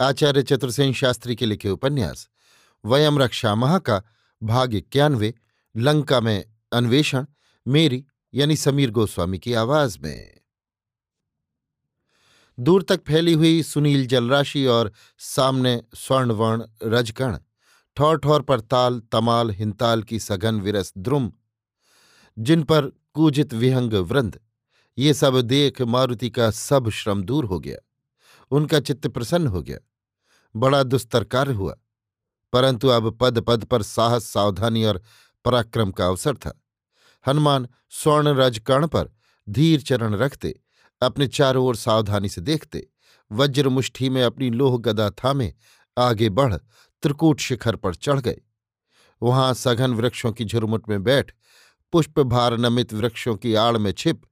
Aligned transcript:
आचार्य 0.00 0.42
चतुर्सेन 0.42 0.92
शास्त्री 0.92 1.36
के 1.36 1.46
लिखे 1.46 1.70
उपन्यास, 1.70 2.28
वयम 2.84 3.18
रक्षा 3.18 3.54
महा 3.54 3.78
का 3.78 4.02
भाग 4.42 4.74
इक्यानवे, 4.74 5.34
लंका 5.76 6.20
में 6.20 6.44
अन्वेषण, 6.72 7.26
मेरी 7.68 8.06
यानी 8.34 8.56
समीर 8.56 8.90
गोस्वामी 8.90 9.38
की 9.38 9.54
आवाज़ 9.54 9.98
में। 9.98 10.40
दूर 12.60 12.82
तक 12.82 13.04
फैली 13.04 13.32
हुई 13.32 13.62
सुनील 13.62 14.06
जलराशि 14.06 14.66
और 14.66 14.92
सामने 15.18 15.82
स्वर्णवर्ण 15.94 16.64
रजकण 16.82 17.38
ठौर 17.96 18.18
ठौर 18.18 18.42
पर 18.42 18.60
ताल, 18.60 19.00
तमाल, 19.12 19.50
हिंताल 19.50 20.02
की 20.02 20.18
सघन 20.18 20.60
विरस 20.60 20.92
द्रुम, 20.98 21.32
जिन 22.38 22.62
पर 22.62 22.82
कूजित 23.14 23.54
विहंग 23.54 23.92
वृंद, 23.92 24.40
ये 24.98 25.14
सब 25.14 25.40
देख 25.40 25.82
मारुति 25.82 26.30
का 26.30 26.50
सब 26.50 26.88
श्रम 26.88 27.22
दूर 27.22 27.44
हो 27.44 27.60
गया। 27.60 27.78
उनका 28.50 28.80
चित्त 28.80 29.06
प्रसन्न 29.06 29.46
हो 29.46 29.62
गया। 29.62 29.78
बड़ा 30.54 30.82
दुस्तर 30.82 31.24
कार्य 31.24 31.52
हुआ, 31.52 31.76
परंतु 32.52 32.88
अब 32.88 33.10
पद 33.20 33.40
पद 33.40 33.64
पर 33.64 33.82
साहस, 33.82 34.24
सावधानी 34.24 34.84
और 34.84 35.02
पराक्रम 35.44 35.90
का 35.90 36.06
अवसर 36.06 36.36
था। 36.36 36.60
हनुमान 37.26 37.68
स्वर्ण 37.90 38.28
रजकर्ण 38.28 38.86
पर 38.86 39.10
धीर 39.48 39.80
चरण 39.80 40.14
रखते, 40.14 40.60
अपने 41.02 41.26
चारों 41.28 41.64
ओर 41.66 41.76
सावधानी 41.76 42.28
से 42.28 42.40
देखते 42.40 42.86
वज्र 43.30 43.68
मुष्ठी 43.68 44.08
में 44.08 44.22
अपनी 44.22 44.50
लोह 44.50 44.78
गदा 44.78 45.10
थामे 45.10 45.52
आगे 45.98 46.28
बढ़ 46.28 46.54
त्रिकूट 47.02 47.40
शिखर 47.40 47.76
पर 47.76 47.94
चढ़ 47.94 48.20
गए। 48.20 48.40
वहाँ 49.22 49.54
सघन 49.54 49.94
वृक्षों 49.94 50.32
की 50.32 50.44
झुरमुट 50.44 50.88
में 50.88 51.02
बैठ 51.02 51.32
पुष्प 51.92 52.20
भार 52.20 52.56
नमित 52.56 52.92
वृक्षों 52.94 53.36
की 53.36 53.54
आड़ 53.54 53.76
में 53.78 53.92
छिप, 53.92 54.22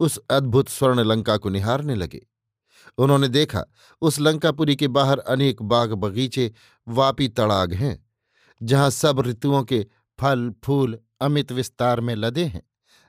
उस 0.00 0.18
अद्भुत 0.30 0.68
स्वर्ण 0.68 1.00
लंका 1.00 1.36
को 1.36 1.48
निहारने 1.48 1.94
लगे। 1.94 2.26
उन्होंने 2.98 3.28
देखा, 3.28 3.64
उस 4.02 4.20
लंकापुरी 4.20 4.76
के 4.76 4.88
बाहर 4.88 5.18
अनेक 5.18 5.62
बाग 5.62 5.92
बगीचे, 5.92 6.52
वापी 6.86 7.28
तड़ाग 7.28 7.72
हैं, 7.72 8.06
जहाँ 8.62 8.90
सब 8.90 9.20
ऋतुओं 9.20 9.62
के 9.64 9.86
फल, 10.18 10.52
फूल, 10.64 10.98
अमित 11.20 11.52
विस्तार 11.52 12.00
में 12.00 12.14
लदे 12.14 12.44
हैं, 12.44 12.62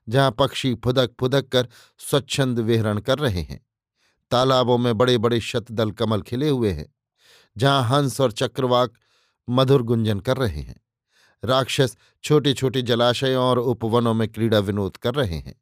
जहाँ 0.10 0.32
पक्षी 0.32 0.73
फुदक 0.76 1.12
फुदक 1.20 1.48
कर 1.48 1.67
स्वच्छंद 2.00 2.60
विहरण 2.60 3.00
कर 3.00 3.20
रहे 3.20 3.42
हैं। 3.42 3.66
तालाबों 4.32 4.78
में 4.78 4.98
बड़े 4.98 5.17
बड़े 5.17 5.39
शतदल 5.39 5.92
कमल 5.92 6.22
खिले 6.22 6.50
हुए 6.50 6.72
हैं, 6.72 6.94
जहाँ 7.58 7.84
हंस 7.84 8.22
और 8.22 8.32
चक्रवाक 8.32 8.94
मधुर 9.50 9.82
गुंजन 9.82 10.20
कर 10.20 10.38
रहे 10.38 10.61
हैं। 10.61 10.80
राक्षस 11.44 11.98
छोटे 12.23 12.54
छोटे 12.54 12.82
जलाशयों 12.82 13.44
और 13.44 13.60
उपवनों 13.60 14.14
में 14.14 14.28
क्रीड़ा 14.28 14.60
विनोद 14.60 14.98
कर 14.98 15.14
रहे 15.14 15.38
हैं। 15.38 15.61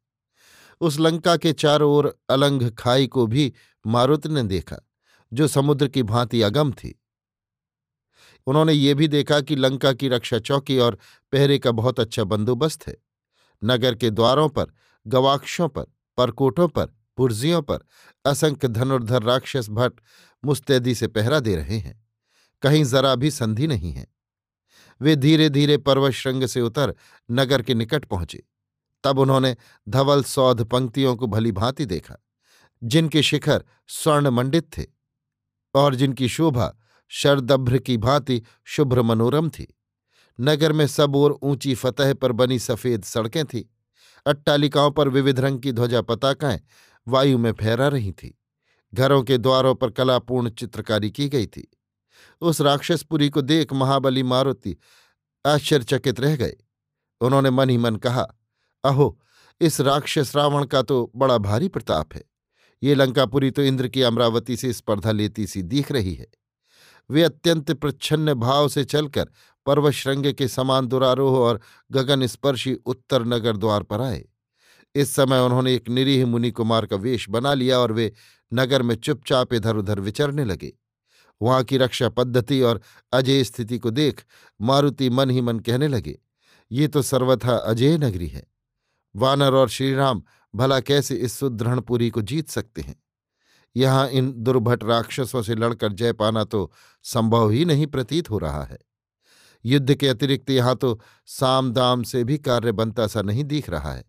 उस 0.80 0.98
लंका 1.00 1.36
के 1.36 1.52
चारों 1.52 1.92
ओर 1.92 2.18
अलंघ 2.30 2.70
खाई 2.70 3.06
को 3.06 3.26
भी 3.26 3.52
मारुत 3.86 4.26
ने 4.26 4.42
देखा, 4.42 4.76
जो 5.32 5.48
समुद्र 5.48 5.88
की 5.88 6.02
भांति 6.02 6.42
अगम 6.42 6.72
थी। 6.72 7.02
उन्होंने 8.46 8.72
ये 8.72 8.94
भी 8.94 9.08
देखा 9.08 9.40
कि 9.40 9.56
लंका 9.56 9.92
की 9.92 10.08
रक्षा 10.08 10.38
चौकी 10.38 10.78
और 10.78 10.98
पहरे 11.32 11.58
का 11.58 11.70
बहुत 11.70 12.00
अच्छा 12.00 12.24
बंदोबस्त 12.24 12.86
है। 12.86 12.96
नगर 13.64 13.94
के 13.94 14.10
द्वारों 14.10 14.48
पर, 14.48 14.66
गवाक्षों 15.06 15.68
पर, 15.68 15.84
परकोटों 16.16 16.68
पर, 16.68 16.86
पुर्जियों 17.16 17.62
पर 17.62 17.78
असंख्य 18.26 18.68
धनुर्धर 18.68 19.22
राक्षस 19.22 19.70
भट्ट 19.70 20.00
मुस्तैदी 20.44 20.94
से 20.94 21.08
पहरा 21.08 21.40
दे 21.40 21.56
रहे 21.56 21.78
हैं। 21.78 22.08
कहीं 22.62 22.84
जरा 22.84 23.14
भी 23.14 23.30
संधि 23.30 23.66
नहीं 23.66 23.92
है। 23.92 24.06
वे 25.00 25.16
धीरे 25.16 25.48
धीरे 25.48 25.78
पर्वत 25.78 26.12
श्रृंग 26.12 26.46
से 26.46 26.60
उतर 26.60 26.94
नगर 27.30 27.62
के 27.62 27.74
निकट 27.74 28.04
पहुँचे। 28.04 28.42
तब 29.04 29.18
उन्होंने 29.18 29.56
धवल 29.88 30.22
सौध 30.22 30.64
पंक्तियों 30.64 31.16
को 31.16 31.26
भली 31.26 31.52
भांति 31.52 31.86
देखा। 31.86 32.16
जिनके 32.82 33.22
शिखर 33.22 33.64
स्वर्ण 33.88 34.28
मंडित 34.28 34.78
थे 34.78 34.86
और 35.74 35.94
जिनकी 35.94 36.28
शोभा 36.28 36.74
शरदभ्र 37.08 37.78
की 37.78 37.96
भांति 37.96 38.42
शुभ्र 38.64 39.02
मनोरम 39.02 39.50
थी। 39.50 39.78
नगर 40.40 40.72
में 40.72 40.86
सब 40.86 41.16
ओर 41.16 41.38
ऊँची 41.42 41.74
फतह 41.74 42.14
पर 42.14 42.32
बनी 42.32 42.58
सफ़ेद 42.58 43.02
सड़कें 43.02 43.44
थीं। 43.44 43.64
अट्टालिकाओं 44.26 44.90
पर 44.90 45.08
विविध 45.08 45.40
रंग 45.40 45.60
की 45.60 45.72
ध्वजा 45.72 46.02
पताकाएँ 46.02 46.60
वायु 47.08 47.38
में 47.38 47.52
फहरा 47.52 47.88
रही 47.88 48.12
थीं। 48.12 48.30
घरों 48.94 49.22
के 49.22 49.38
द्वारों 49.38 49.74
पर 49.74 49.90
कलापूर्ण 49.90 50.50
चित्रकारी 50.50 51.10
की 51.10 51.28
गई 51.28 51.46
थी। 51.46 51.78
उस 52.40 52.60
राक्षसपुरी 52.60 53.30
को 53.30 53.42
देख 53.42 53.72
महाबली 53.72 54.22
मारुति 54.22 54.76
आश्चर्यचकित 55.46 56.20
रह 56.20 56.36
गए। 56.36 56.56
उन्होंने 57.20 57.50
मन 57.50 57.70
ही 57.70 57.76
मन 57.76 57.96
कहा, 57.96 58.26
अहो, 58.84 59.22
इस 59.60 59.80
राक्षस 59.80 60.36
रावण 60.36 60.64
का 60.64 60.82
तो 60.82 61.12
बड़ा 61.16 61.38
भारी 61.38 61.68
प्रताप 61.68 62.14
है। 62.14 62.29
ये 62.82 62.94
लंकापुरी 62.94 63.50
तो 63.50 63.62
इंद्र 63.62 63.88
की 63.88 64.02
अमरावती 64.02 64.56
से 64.56 64.72
स्पर्धा 64.72 65.12
लेती 65.12 65.46
सी 65.46 65.62
दिख 65.64 65.92
रही 65.92 66.14
है। 66.14 66.26
वे 67.10 67.22
अत्यंत 67.22 67.70
प्रच्छन्न 67.72 68.34
भाव 68.34 68.68
से 68.68 68.84
चलकर 68.84 69.28
पर्वशृंग 69.66 70.32
के 70.34 70.48
समान 70.48 70.86
दुरारोह 70.86 71.38
और 71.38 71.60
गगन 71.92 72.26
स्पर्शी 72.26 72.74
उत्तर 72.74 73.24
नगर 73.24 73.56
द्वार 73.56 73.82
पर 73.82 74.00
आए। 74.00 74.24
इस 74.94 75.14
समय 75.14 75.40
उन्होंने 75.40 75.74
एक 75.74 75.88
निरीह 75.88 76.26
मुनि 76.26 76.50
कुमार 76.50 76.86
का 76.86 76.96
वेश 76.96 77.28
बना 77.30 77.54
लिया 77.54 77.78
और 77.78 77.92
वे 77.92 78.12
नगर 78.52 78.82
में 78.82 78.94
चुपचाप 78.94 79.52
इधर 79.54 79.76
उधर 79.76 80.00
विचरने 80.00 80.44
लगे। 80.44 80.72
वहाँ 81.40 81.62
की 81.64 81.76
रक्षा 81.76 82.08
पद्धति 82.08 82.60
और 82.60 82.80
अजय 83.12 83.44
स्थिति 83.44 83.78
को 83.78 83.90
देख 83.90 84.24
मारुति 84.60 85.10
मन 85.10 85.30
ही 85.30 85.40
मन 85.40 85.58
कहने 85.58 85.88
लगे, 85.88 86.18
ये 86.70 86.88
तो 86.88 87.02
सर्वथा 87.02 87.56
अजय 87.56 87.96
नगरी 87.98 88.28
है। 88.28 88.46
वानर 89.14 89.54
और 89.54 89.68
श्रीराम 89.68 90.22
भला 90.54 90.80
कैसे 90.80 91.14
इस 91.14 91.32
सुदृढ़पुरी 91.32 92.10
को 92.10 92.22
जीत 92.22 92.48
सकते 92.48 92.82
हैं? 92.82 93.02
यहाँ 93.76 94.08
इन 94.08 94.32
दुर्भट 94.36 94.84
राक्षसों 94.84 95.42
से 95.42 95.54
लड़कर 95.54 95.92
जय 95.92 96.12
पाना 96.12 96.44
तो 96.44 96.72
संभव 97.02 97.50
ही 97.50 97.64
नहीं 97.64 97.86
प्रतीत 97.86 98.30
हो 98.30 98.38
रहा 98.38 98.64
है। 98.64 98.78
युद्ध 99.64 99.94
के 99.94 100.08
अतिरिक्त 100.08 100.50
यहाँ 100.50 100.76
तो 100.76 101.00
साम 101.26 101.72
दाम 101.72 102.02
से 102.02 102.24
भी 102.24 102.38
कार्य 102.38 102.72
बनता 102.72 103.06
सा 103.06 103.22
नहीं 103.22 103.44
दिख 103.44 103.70
रहा 103.70 103.92
है। 103.92 104.04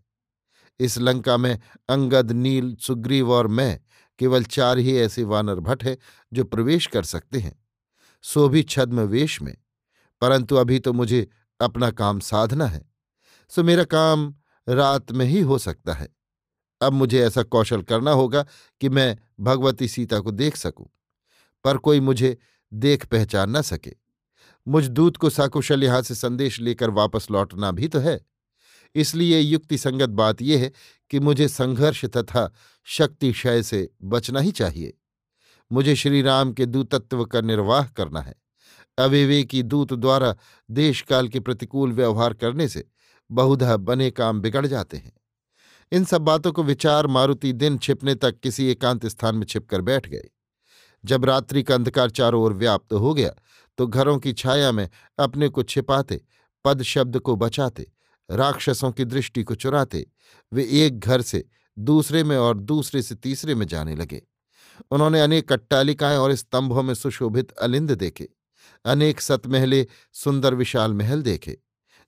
इस 0.79 0.97
लंका 0.97 1.37
में 1.37 1.59
अंगद, 1.89 2.31
नील, 2.31 2.75
सुग्रीव 2.75 3.31
और 3.31 3.47
मैं 3.47 3.79
केवल 4.19 4.43
चार 4.43 4.77
ही 4.77 4.97
ऐसे 4.97 5.23
वानर 5.23 5.55
भट्ट 5.55 5.83
हैं 5.83 5.97
जो 6.33 6.43
प्रवेश 6.43 6.87
कर 6.87 7.03
सकते 7.03 7.39
हैं। 7.39 7.65
सो 8.21 8.49
भी 8.49 8.63
छद्म 8.63 8.99
वेश 8.99 9.41
में। 9.41 9.57
परंतु 10.21 10.55
अभी 10.55 10.79
तो 10.79 10.93
मुझे 10.93 11.29
अपना 11.61 11.91
काम 11.91 12.19
साधना 12.19 12.65
है। 12.65 12.89
सो 13.49 13.63
मेरा 13.63 13.83
काम 13.83 14.35
रात 14.69 15.11
में 15.11 15.25
ही 15.25 15.41
हो 15.41 15.57
सकता 15.57 15.93
है। 15.93 16.20
अब 16.81 16.93
मुझे 16.93 17.21
ऐसा 17.21 17.43
कौशल 17.43 17.81
करना 17.81 18.11
होगा 18.11 18.45
कि 18.81 18.89
मैं 18.89 19.17
भगवती 19.39 19.87
सीता 19.87 20.19
को 20.19 20.31
देख 20.31 20.55
सकूँ, 20.55 20.85
पर 21.65 21.77
कोई 21.77 21.99
मुझे 21.99 22.37
देख 22.71 23.05
पहचान 23.05 23.55
न 23.57 23.61
सके। 23.61 23.95
मुझ 24.67 24.87
दूत 24.87 25.17
को 25.17 25.29
सकुशल 25.29 25.83
यहाँ 25.83 26.01
से 26.01 26.15
संदेश 26.15 26.59
लेकर 26.59 26.89
वापस 26.89 27.27
लौटना 27.31 27.71
भी 27.71 27.87
तो 27.87 27.99
है। 27.99 28.19
इसलिए 28.95 29.39
युक्ति 29.39 29.77
संगत 29.77 30.09
बात 30.11 30.41
यह 30.41 30.59
है 30.59 30.71
कि 31.11 31.19
मुझे 31.19 31.47
संघर्ष 31.47 32.03
तथा 32.07 32.49
शक्तिशय 32.87 33.63
से 33.63 33.89
बचना 34.03 34.39
ही 34.39 34.51
चाहिए। 34.51 34.93
मुझे 35.71 35.95
श्रीराम 35.95 36.51
के 36.53 36.65
दूतत्व 36.65 37.23
का 37.25 37.41
निर्वाह 37.41 37.87
करना 37.87 38.21
है। 38.21 38.35
अविवेकी 38.97 39.63
दूत 39.63 39.93
द्वारा 39.93 40.35
देशकाल 40.69 41.27
के 41.27 41.39
प्रतिकूल 41.39 41.91
व्यवहार 41.93 42.33
करने 42.33 42.67
से 42.67 42.85
बहुधा 43.29 43.77
बने 43.77 44.09
काम 44.11 44.41
बिगड़ 44.41 44.65
जाते 44.67 44.97
हैं। 44.97 45.11
इन 45.91 46.05
सब 46.05 46.21
बातों 46.21 46.51
को 46.51 46.63
विचार 46.63 47.07
मारुति 47.07 47.53
दिन 47.53 47.77
छिपने 47.77 48.15
तक 48.15 48.39
किसी 48.39 48.67
एकांत 48.67 49.05
स्थान 49.05 49.35
में 49.35 49.45
छिपकर 49.45 49.81
बैठ 49.81 50.07
गए 50.07 50.29
जब 51.05 51.25
रात्रि 51.25 51.63
का 51.63 51.75
अंधकार 51.75 52.09
चारों 52.09 52.43
ओर 52.43 52.53
व्याप्त 52.53 52.93
हो 52.93 53.13
गया 53.13 53.31
तो 53.77 53.87
घरों 53.87 54.17
की 54.19 54.33
छाया 54.33 54.71
में 54.71 54.89
अपने 55.19 55.49
को 55.49 55.63
छिपाते, 55.63 56.21
पद 56.65 56.81
शब्द 56.81 57.19
को 57.19 57.35
बचाते, 57.35 57.91
राक्षसों 58.31 58.91
की 58.91 59.05
दृष्टि 59.05 59.43
को 59.43 59.55
चुराते, 59.55 60.05
वे 60.53 60.67
एक 60.71 60.99
घर 60.99 61.21
से 61.21 61.45
दूसरे 61.79 62.23
में 62.23 62.37
और 62.37 62.57
दूसरे 62.57 63.01
से 63.01 63.15
तीसरे 63.15 63.55
में 63.55 63.67
जाने 63.67 63.95
लगे। 63.95 64.21
उन्होंने 64.91 65.21
अनेक 65.21 65.53
कट्टालिकाएँ 65.53 66.17
और 66.17 66.35
स्तंभों 66.35 66.83
में 66.83 66.93
सुशोभित 66.93 67.51
अलिंद 67.51 67.91
देखे, 67.91 68.29
अनेक 68.85 69.21
सतमहले, 69.21 69.87
सुंदर 70.13 70.53
विशाल 70.53 70.93
महल 70.93 71.21
देखे, 71.21 71.57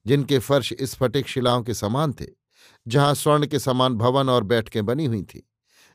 जिनके 0.05 0.39
फर्श 0.39 0.73
स्फटिक 0.81 1.27
शिलाओं 1.27 1.63
के 1.63 1.73
समान 1.73 2.13
थे। 2.13 2.42
जहाँ 2.87 3.13
स्वर्ण 3.13 3.45
के 3.45 3.59
समान 3.59 3.95
भवन 3.95 4.29
और 4.29 4.43
बैठकें 4.43 4.85
बनी 4.85 5.05
हुई 5.05 5.23
थी, 5.23 5.49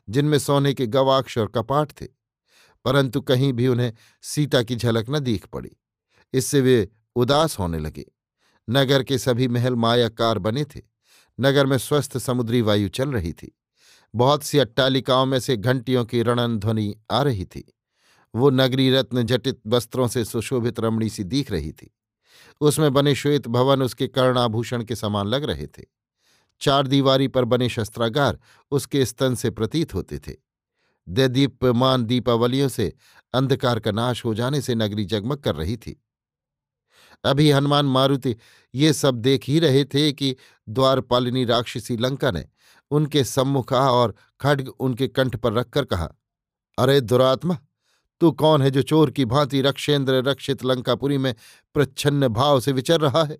जिनमें 0.09 0.39
सोने 0.39 0.73
के 0.73 0.87
गवाक्ष 0.87 1.37
और 1.37 1.47
कपाट 1.47 1.91
थे। 1.91 2.07
परंतु 2.85 3.21
कहीं 3.21 3.53
भी 3.53 3.67
उन्हें 3.67 3.93
सीता 4.21 4.63
की 4.63 4.75
झलक 4.75 5.05
न 5.09 5.19
दीख 5.19 5.47
पड़ी। 5.47 5.71
इससे 6.33 6.61
वे 6.61 6.89
उदास 7.15 7.59
होने 7.59 7.79
लगे। 7.79 8.11
नगर 8.69 9.03
के 9.03 9.17
सभी 9.17 9.47
महल 9.47 9.75
मायाकार 9.75 10.39
बने 10.39 10.63
थे। 10.63 10.81
नगर 11.39 11.65
में 11.65 11.77
स्वस्थ 11.77 12.17
समुद्री 12.17 12.61
वायु 12.61 12.89
चल 12.89 13.11
रही 13.11 13.33
थी। 13.33 13.59
बहुत 14.15 14.43
सी 14.43 14.57
अट्टालिकाओं 14.57 15.25
में 15.25 15.39
से 15.39 15.57
घंटियों 15.57 16.05
की 16.05 16.21
रणन 16.21 16.57
ध्वनि 16.57 16.95
आ 17.11 17.21
रही 17.21 17.45
थी। 17.45 17.73
वो 18.35 18.49
नगरी 18.49 18.91
रत्न 18.91 19.23
जटित 19.23 19.61
वस्त्रों 19.67 20.07
से 20.07 20.25
सुशोभित 20.25 20.79
रमणी 20.79 21.09
सी 21.09 21.23
दिख 21.23 21.51
रही 21.51 21.71
थी। 21.71 21.95
उसमें 22.61 22.93
बने 22.93 23.15
श्वेत 23.15 23.47
भवन 23.47 23.81
उसके 23.81 24.07
कर्णाभूषण 24.07 24.83
के 24.83 24.95
समान 24.95 25.27
लग 25.27 25.43
रहे 25.43 25.67
थे। 25.67 25.98
चार 26.61 26.87
दीवारी 26.87 27.27
पर 27.27 27.45
बने 27.45 27.69
शस्त्रागार 27.69 28.39
उसके 28.71 29.05
स्तन 29.05 29.35
से 29.35 29.49
प्रतीत 29.49 29.93
होते 29.93 30.19
थे। 30.19 30.35
दीप्यमान 31.07 32.03
दीपावलियों 32.05 32.67
से 32.67 32.93
अंधकार 33.33 33.79
का 33.79 33.91
नाश 33.91 34.25
हो 34.25 34.33
जाने 34.35 34.61
से 34.61 34.75
नगरी 34.75 35.05
जगमग 35.05 35.37
कर 35.37 35.55
रही 35.55 35.77
थी। 35.77 36.01
अभी 37.23 37.49
हनुमान 37.51 37.85
मारुति 37.85 38.35
ये 38.75 38.93
सब 38.93 39.15
देख 39.15 39.43
ही 39.47 39.59
रहे 39.59 39.83
थे 39.85 40.11
कि 40.13 40.35
द्वारपालिनी 40.69 41.45
राक्षसी 41.45 41.97
लंका 41.97 42.31
ने 42.31 42.45
उनके 42.91 43.23
सम्मुख 43.23 43.73
आ 43.73 43.89
और 43.89 44.15
खड्ग 44.39 44.67
उनके 44.69 45.07
कंठ 45.07 45.35
पर 45.35 45.53
रखकर 45.53 45.85
कहा, 45.85 46.09
अरे 46.77 47.01
दुरात्मा, 47.01 47.57
तू 48.21 48.31
कौन 48.31 48.61
है 48.61 48.71
जो 48.71 48.81
चोर 48.81 49.11
की 49.11 49.25
भांति 49.25 49.61
रक्षेंद्र 49.61 50.23
रक्षित 50.23 50.63
लंकापुरी 50.65 51.17
में 51.17 51.33
प्रच्छन्न 51.73 52.27
भाव 52.27 52.59
से 52.59 52.71
विचर 52.71 53.01
रहा 53.01 53.23
है? 53.23 53.37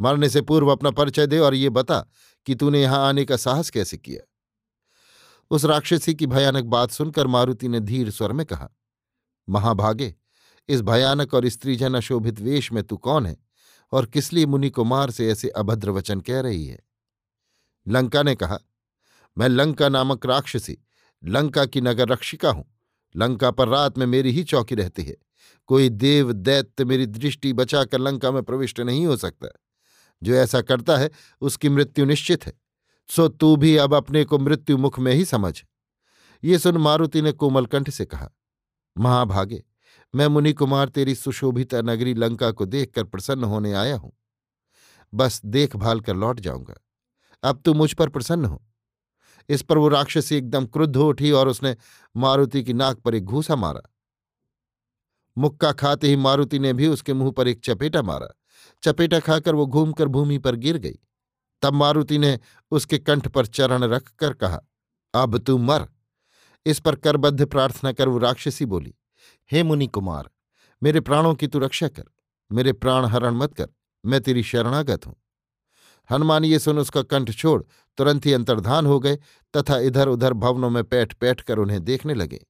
मरने 0.00 0.28
से 0.28 0.40
पूर्व 0.40 0.68
अपना 0.68 0.90
परिचय 0.90 1.26
दे 1.26 1.38
और 1.38 1.54
ये 1.54 1.70
बता 1.70 2.06
कि 2.46 2.54
तूने 2.54 2.82
यहाँ 2.82 3.08
आने 3.08 3.24
का 3.24 3.36
साहस 3.36 3.70
कैसे 3.70 3.96
किया। 3.96 4.26
उस 5.50 5.64
राक्षसी 5.64 6.14
की 6.14 6.26
भयानक 6.26 6.64
बात 6.64 6.90
सुनकर 6.90 7.26
मारुति 7.26 7.68
ने 7.68 7.80
धीर 7.80 8.10
स्वर 8.10 8.32
में 8.32 8.46
कहा, 8.46 8.68
महाभागे, 9.48 10.14
इस 10.68 10.80
भयानक 10.80 11.34
और 11.34 11.48
स्त्रीजन 11.48 11.94
अशोभित 11.94 12.40
वेश 12.40 12.72
में 12.72 12.84
तू 12.84 12.96
कौन 12.96 13.26
है 13.26 13.36
और 13.92 14.06
किस 14.06 14.32
लिए 14.32 14.46
मुनि 14.46 14.70
कुमार 14.70 15.10
से 15.10 15.30
ऐसे 15.30 15.48
अभद्र 15.48 15.90
वचन 15.90 16.20
कह 16.20 16.40
रही 16.40 16.66
है? 16.66 16.80
लंका 17.88 18.22
ने 18.22 18.34
कहा, 18.34 18.58
मैं 19.38 19.48
लंका 19.48 19.88
नामक 19.88 20.26
राक्षसी, 20.26 20.78
लंका 21.24 21.64
की 21.64 21.80
नगर 21.80 22.08
रक्षिका 22.08 22.50
हूँ। 22.50 22.64
लंका 23.16 23.50
पर 23.50 23.68
रात 23.68 23.98
में 23.98 24.06
मेरी 24.06 24.30
ही 24.30 24.44
चौकी 24.44 24.74
रहती 24.74 25.02
है। 25.02 25.16
कोई 25.66 25.88
देव 25.88 26.32
दैत्य 26.32 26.84
मेरी 26.84 27.06
दृष्टि 27.06 27.52
बचाकर 27.52 27.98
लंका 27.98 28.30
में 28.30 28.42
प्रविष्ट 28.42 28.80
नहीं 28.80 29.06
हो 29.06 29.16
सकता। 29.16 29.48
जो 30.22 30.34
ऐसा 30.34 30.60
करता 30.60 30.96
है, 30.96 31.10
उसकी 31.40 31.68
मृत्यु 31.68 32.04
निश्चित 32.04 32.46
है। 32.46 32.52
सो 33.08 33.28
तू 33.28 33.56
भी 33.56 33.76
अब 33.76 33.94
अपने 33.94 34.24
को 34.24 34.38
मृत्यु 34.38 34.78
मुख 34.78 34.98
में 34.98 35.12
ही 35.12 35.24
समझ। 35.24 35.62
ये 36.44 36.58
सुन 36.58 36.76
मारुति 36.76 37.22
ने 37.22 37.32
कोमल 37.32 37.66
कंठ 37.66 37.90
से 37.90 38.04
कहा 38.04 38.30
महाभागे 38.98 39.64
मैं 40.14 40.26
मुनि 40.26 40.52
कुमार 40.52 40.88
तेरी 40.88 41.14
सुशोभित 41.14 41.74
नगरी 41.74 42.14
लंका 42.14 42.50
को 42.50 42.66
देखकर 42.66 43.04
प्रसन्न 43.04 43.44
होने 43.44 43.72
आया 43.72 43.96
हूँ। 43.96 44.12
बस 45.14 45.40
देखभाल 45.44 46.00
कर 46.00 46.14
लौट 46.14 46.40
जाऊँगा। 46.40 46.74
अब 47.42 47.62
तू 47.64 47.74
मुझ 47.74 47.92
पर 47.92 48.08
प्रसन्न 48.08 48.44
हो। 48.44 48.66
इस 49.48 49.62
पर 49.62 49.78
वो 49.78 49.88
राक्षसी 49.88 50.36
एकदम 50.36 50.66
क्रुद्ध 50.66 50.96
उठी 50.96 51.30
और 51.30 51.48
उसने 51.48 51.76
मारुति 52.16 52.64
की 52.64 52.72
नाक 52.72 52.98
पर 52.98 53.14
एक 53.14 53.24
घूसा 53.24 53.56
मारा। 53.56 53.82
मुक्का 55.38 55.72
खाते 55.72 56.08
ही 56.08 56.16
मारुति 56.16 56.58
ने 56.58 56.72
भी 56.72 56.86
उसके 56.86 57.14
मुँह 57.14 57.30
पर 57.30 57.48
एक 57.48 57.60
चपेटा 57.64 58.02
मारा। 58.02 58.39
चपेटा 58.82 59.20
खाकर 59.20 59.54
वो 59.54 59.66
घूमकर 59.66 60.08
भूमि 60.08 60.38
पर 60.38 60.56
गिर 60.56 60.78
गई। 60.78 60.98
तब 61.62 61.74
मारुति 61.74 62.18
ने 62.18 62.38
उसके 62.72 62.98
कंठ 62.98 63.28
पर 63.28 63.46
चरण 63.46 63.84
रखकर 63.84 64.32
कहा, 64.32 64.60
अब 65.14 65.38
तू 65.38 65.56
मर। 65.58 65.86
इस 66.66 66.80
पर 66.80 66.94
करबद्ध 66.96 67.44
प्रार्थना 67.44 67.92
कर 67.92 68.08
वो 68.08 68.18
राक्षसी 68.18 68.64
बोली, 68.66 68.94
हे 69.50 69.62
मुनि 69.62 69.86
कुमार 69.86 70.30
मेरे 70.82 71.00
प्राणों 71.00 71.34
की 71.34 71.46
तू 71.46 71.58
रक्षा 71.58 71.88
कर, 71.88 72.04
मेरे 72.50 72.72
प्राण 72.72 73.04
हरण 73.04 73.34
मत 73.34 73.54
कर, 73.54 73.68
मैं 74.04 74.20
तेरी 74.20 74.42
शरणागत 74.42 75.06
हूँ। 75.06 75.14
हनुमान, 76.10 76.44
ये 76.44 76.58
सुन 76.58 76.78
उसका 76.78 77.02
कंठ 77.02 77.30
छोड़, 77.30 77.62
तुरंत 77.98 78.26
ही 78.26 78.32
अंतर्धान 78.32 78.86
हो 78.86 78.98
गए 79.00 79.16
तथा 79.54 79.78
इधर 79.78 80.08
उधर 80.08 80.32
भवनों 80.34 80.70
में 80.70 80.82
पैठ 80.84 81.12
पैठ 81.12 81.40
कर 81.40 81.58
उन्हें 81.58 81.82
देखने 81.84 82.14
लगे। 82.14 82.44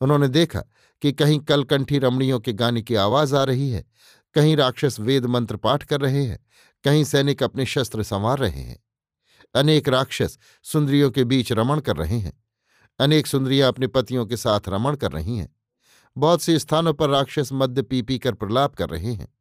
उन्होंने 0.00 0.28
देखा 0.28 0.60
कि 1.02 1.12
कहीं 1.12 1.38
कलकंठी 1.40 1.98
रमणियों 1.98 2.38
के 2.40 2.52
गाने 2.52 2.82
की 2.82 2.94
आवाज़ 2.94 3.34
आ 3.36 3.42
रही 3.44 3.70
है 3.70 3.84
कहीं 4.34 4.56
राक्षस 4.56 5.00
वेद 5.00 5.26
मंत्र 5.26 5.56
पाठ 5.56 5.82
कर 5.82 6.00
रहे 6.00 6.24
हैं, 6.24 6.46
कहीं 6.84 7.04
सैनिक 7.04 7.42
अपने 7.42 7.66
शस्त्र 7.66 8.02
संवार 8.02 8.38
रहे 8.38 8.60
हैं। 8.60 8.84
अनेक 9.54 9.88
राक्षस 9.88 10.38
सुंदरियों 10.62 11.10
के 11.10 11.24
बीच 11.24 11.52
रमण 11.52 11.80
कर 11.80 11.96
रहे 11.96 12.18
हैं। 12.18 12.44
अनेक 12.98 13.26
सुंदरियाँ 13.26 13.68
अपने 13.68 13.86
पतियों 13.86 14.26
के 14.26 14.36
साथ 14.36 14.60
रमण 14.68 14.96
कर 14.96 15.12
रही 15.12 15.38
हैं। 15.38 15.56
बहुत 16.18 16.42
से 16.42 16.58
स्थानों 16.58 16.94
पर 16.94 17.10
राक्षस 17.10 17.48
मद्य 17.52 17.82
पी 17.82 18.02
पी 18.02 18.18
कर 18.18 18.34
प्रलाप 18.34 18.74
कर 18.74 18.88
रहे 18.88 19.12
हैं। 19.12 19.34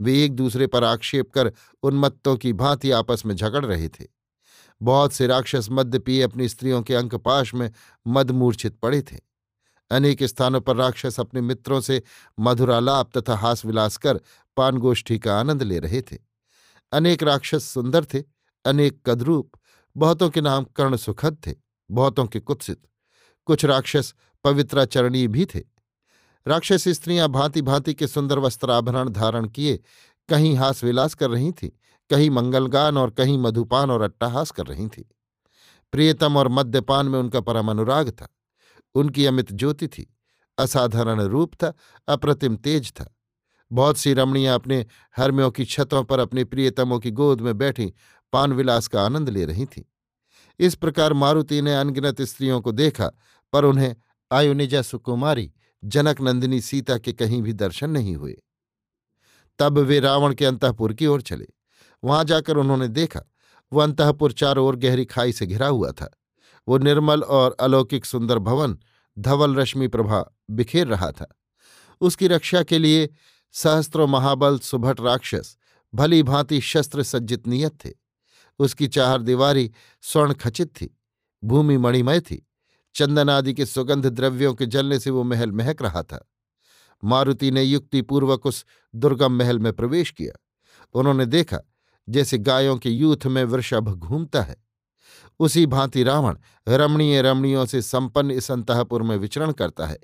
वे 0.00 0.24
एक 0.24 0.32
दूसरे 0.32 0.66
पर 0.66 0.84
आक्षेप 0.84 1.30
कर 1.30 1.52
उन्मत्तों 1.82 2.36
की 2.36 2.52
भांति 2.52 2.90
आपस 2.90 3.26
में 3.26 3.34
झगड़ 3.36 3.66
रहे 3.66 3.88
थे। 3.88 4.06
बहुत 4.82 5.12
से 5.12 5.26
राक्षस 5.26 5.68
मद्य 5.70 5.98
पिए 5.98 6.22
अपनी 6.22 6.48
स्त्रियों 6.48 6.82
के 6.82 6.94
अंकपाश 6.94 7.54
में 7.54 7.70
मदमूर्छित 8.06 8.76
पड़े 8.76 9.02
थे। 9.02 9.27
अनेक 9.90 10.24
स्थानों 10.24 10.60
पर 10.60 10.76
राक्षस 10.76 11.20
अपने 11.20 11.40
मित्रों 11.40 11.80
से 11.80 12.02
मधुरालाप 12.40 13.18
तथा 13.18 13.36
हास 13.36 13.64
विलास 13.64 13.96
कर 13.96 14.20
पानगोष्ठी 14.56 15.18
का 15.18 15.40
आनंद 15.40 15.62
ले 15.62 15.78
रहे 15.78 16.02
थे। 16.02 16.18
अनेक 16.92 17.22
राक्षस 17.22 17.64
सुंदर 17.64 18.04
थे, 18.04 18.22
अनेक 18.64 19.02
कदरूप, 19.06 19.50
बहुतों 19.96 20.30
के 20.30 20.40
नाम 20.40 20.64
कर्ण 20.64 20.96
सुखद 20.96 21.36
थे, 21.46 21.54
बहुतों 21.90 22.26
के 22.26 22.40
कुत्सित। 22.40 22.82
कुछ 23.46 23.64
राक्षस 23.64 24.14
पवित्राचरणीय 24.44 25.28
भी 25.28 25.46
थे। 25.46 25.60
राक्षस 26.46 26.88
स्त्रियाँ 26.88 27.28
भांति 27.28 27.62
भांति 27.62 27.94
के 27.94 28.06
सुंदर 28.06 28.38
वस्त्राभरण 28.38 29.08
धारण 29.08 29.48
किए, 29.48 29.80
कहीं 30.28 30.56
हास 30.56 30.84
विलास 30.84 31.14
कर 31.14 31.30
रही 31.30 31.52
थीं, 31.52 31.70
कहीं 32.10 32.30
मंगलगान 32.30 32.98
और 32.98 33.10
कहीं 33.10 33.38
मधुपान 33.38 33.90
और 33.90 34.02
अट्टाहास 34.02 34.50
कर 34.50 34.66
रही 34.66 34.88
थीं। 34.88 35.04
प्रियतम 35.92 36.36
और 36.36 36.48
मद्यपान 36.48 37.06
में 37.06 37.18
उनका 37.18 37.40
परम 37.40 37.70
अनुराग 37.70 38.10
था। 38.10 38.28
उनकी 38.94 39.26
अमित 39.26 39.52
ज्योति 39.52 39.88
थी। 39.88 40.14
असाधारण 40.58 41.20
रूप 41.20 41.54
था, 41.54 41.74
अप्रतिम 42.08 42.56
तेज 42.56 42.92
था। 42.92 43.14
बहुत 43.72 43.96
सी 43.96 44.12
रमणियाँ 44.12 44.54
अपने 44.54 44.86
हरम्यों 45.16 45.50
की 45.50 45.64
छतों 45.64 46.04
पर 46.04 46.18
अपने 46.18 46.44
प्रियतमों 46.44 46.98
की 46.98 47.10
गोद 47.10 47.40
में 47.40 47.58
बैठी 47.58 47.94
पानविलास 48.32 48.88
का 48.88 49.02
आनंद 49.02 49.28
ले 49.28 49.44
रही 49.44 49.66
थीं। 49.66 49.82
इस 50.58 50.74
प्रकार 50.74 51.12
मारुति 51.12 51.62
ने 51.62 51.74
अनगिनत 51.74 52.22
स्त्रियों 52.22 52.60
को 52.60 52.72
देखा, 52.72 53.10
पर 53.52 53.64
उन्हें 53.64 53.96
आयुनिजा 54.32 54.82
सुकुमारी, 54.82 55.52
जनक 55.84 56.20
नंदिनी 56.20 56.60
सीता 56.60 56.98
के 56.98 57.12
कहीं 57.12 57.42
भी 57.42 57.52
दर्शन 57.52 57.90
नहीं 57.90 58.16
हुए। 58.16 58.42
तब 59.58 59.78
वे 59.78 60.00
रावण 60.00 60.34
के 60.34 60.44
अंतपुर 60.44 60.92
की 60.92 61.06
ओर 61.06 61.22
चले। 61.22 61.46
वहाँ 62.04 62.24
जाकर 62.24 62.56
उन्होंने 62.56 62.88
देखा, 62.88 63.22
वह 63.72 63.84
अंतपुर 63.84 64.32
चारों 64.32 64.66
ओर 64.66 64.76
गहरी 64.76 65.04
खाई 65.04 65.32
से 65.32 65.46
घिरा 65.46 65.66
हुआ 65.66 65.92
था। 65.92 66.17
वो 66.68 66.78
निर्मल 66.78 67.22
और 67.22 67.56
अलौकिक 67.60 68.04
सुंदर 68.04 68.38
भवन 68.38 68.78
धवल 69.18 69.54
रश्मि 69.54 69.88
प्रभा 69.88 70.36
बिखेर 70.50 70.86
रहा 70.86 71.12
था। 71.12 71.40
उसकी 72.00 72.28
रक्षा 72.28 72.62
के 72.62 72.78
लिए 72.78 73.10
सहस्त्रों 73.52 74.06
महाबल, 74.06 74.58
सुभट 74.58 75.00
राक्षस, 75.00 75.56
भली 75.94 76.22
भांति 76.22 76.60
शस्त्र 76.60 77.02
सज्जित 77.02 77.46
नियत 77.46 77.84
थे। 77.84 77.90
उसकी 78.58 78.88
चार 78.88 79.22
दीवारी 79.22 79.70
स्वर्ण 80.02 80.32
खचित 80.32 80.68
थी, 80.68 80.98
भूमि 81.44 81.76
मणिमय 81.76 82.20
थी, 82.20 82.48
चंदन 82.94 83.30
आदि 83.30 83.54
के 83.54 83.66
सुगंध 83.66 84.06
द्रव्यों 84.06 84.54
के 84.54 84.66
जलने 84.66 84.98
से 84.98 85.10
वो 85.10 85.24
महल 85.24 85.52
महक 85.52 85.82
रहा 85.82 86.02
था। 86.02 86.30
मारुति 87.04 87.50
ने 87.50 87.62
युक्तिपूर्वक 87.62 88.46
उस 88.46 88.66
दुर्गम 88.94 89.32
महल 89.32 89.58
में 89.58 89.72
प्रवेश 89.72 90.10
किया। 90.10 90.44
उन्होंने 90.94 91.26
देखा 91.26 91.58
जैसे 92.08 92.38
गायों 92.38 92.78
के 92.78 92.90
यूथ 92.90 93.26
में 93.26 93.44
वृषभ 93.44 93.94
घूमता 93.94 94.42
है। 94.42 94.67
उसी 95.38 95.66
भांति 95.66 96.02
रावण 96.02 96.36
रमणीय 96.68 97.22
रमणियों 97.22 97.66
से 97.66 97.82
संपन्न 97.82 98.30
इस 98.30 98.50
अंतपुर 98.50 99.02
में 99.02 99.16
विचरण 99.16 99.52
करता 99.52 99.86
है। 99.86 99.98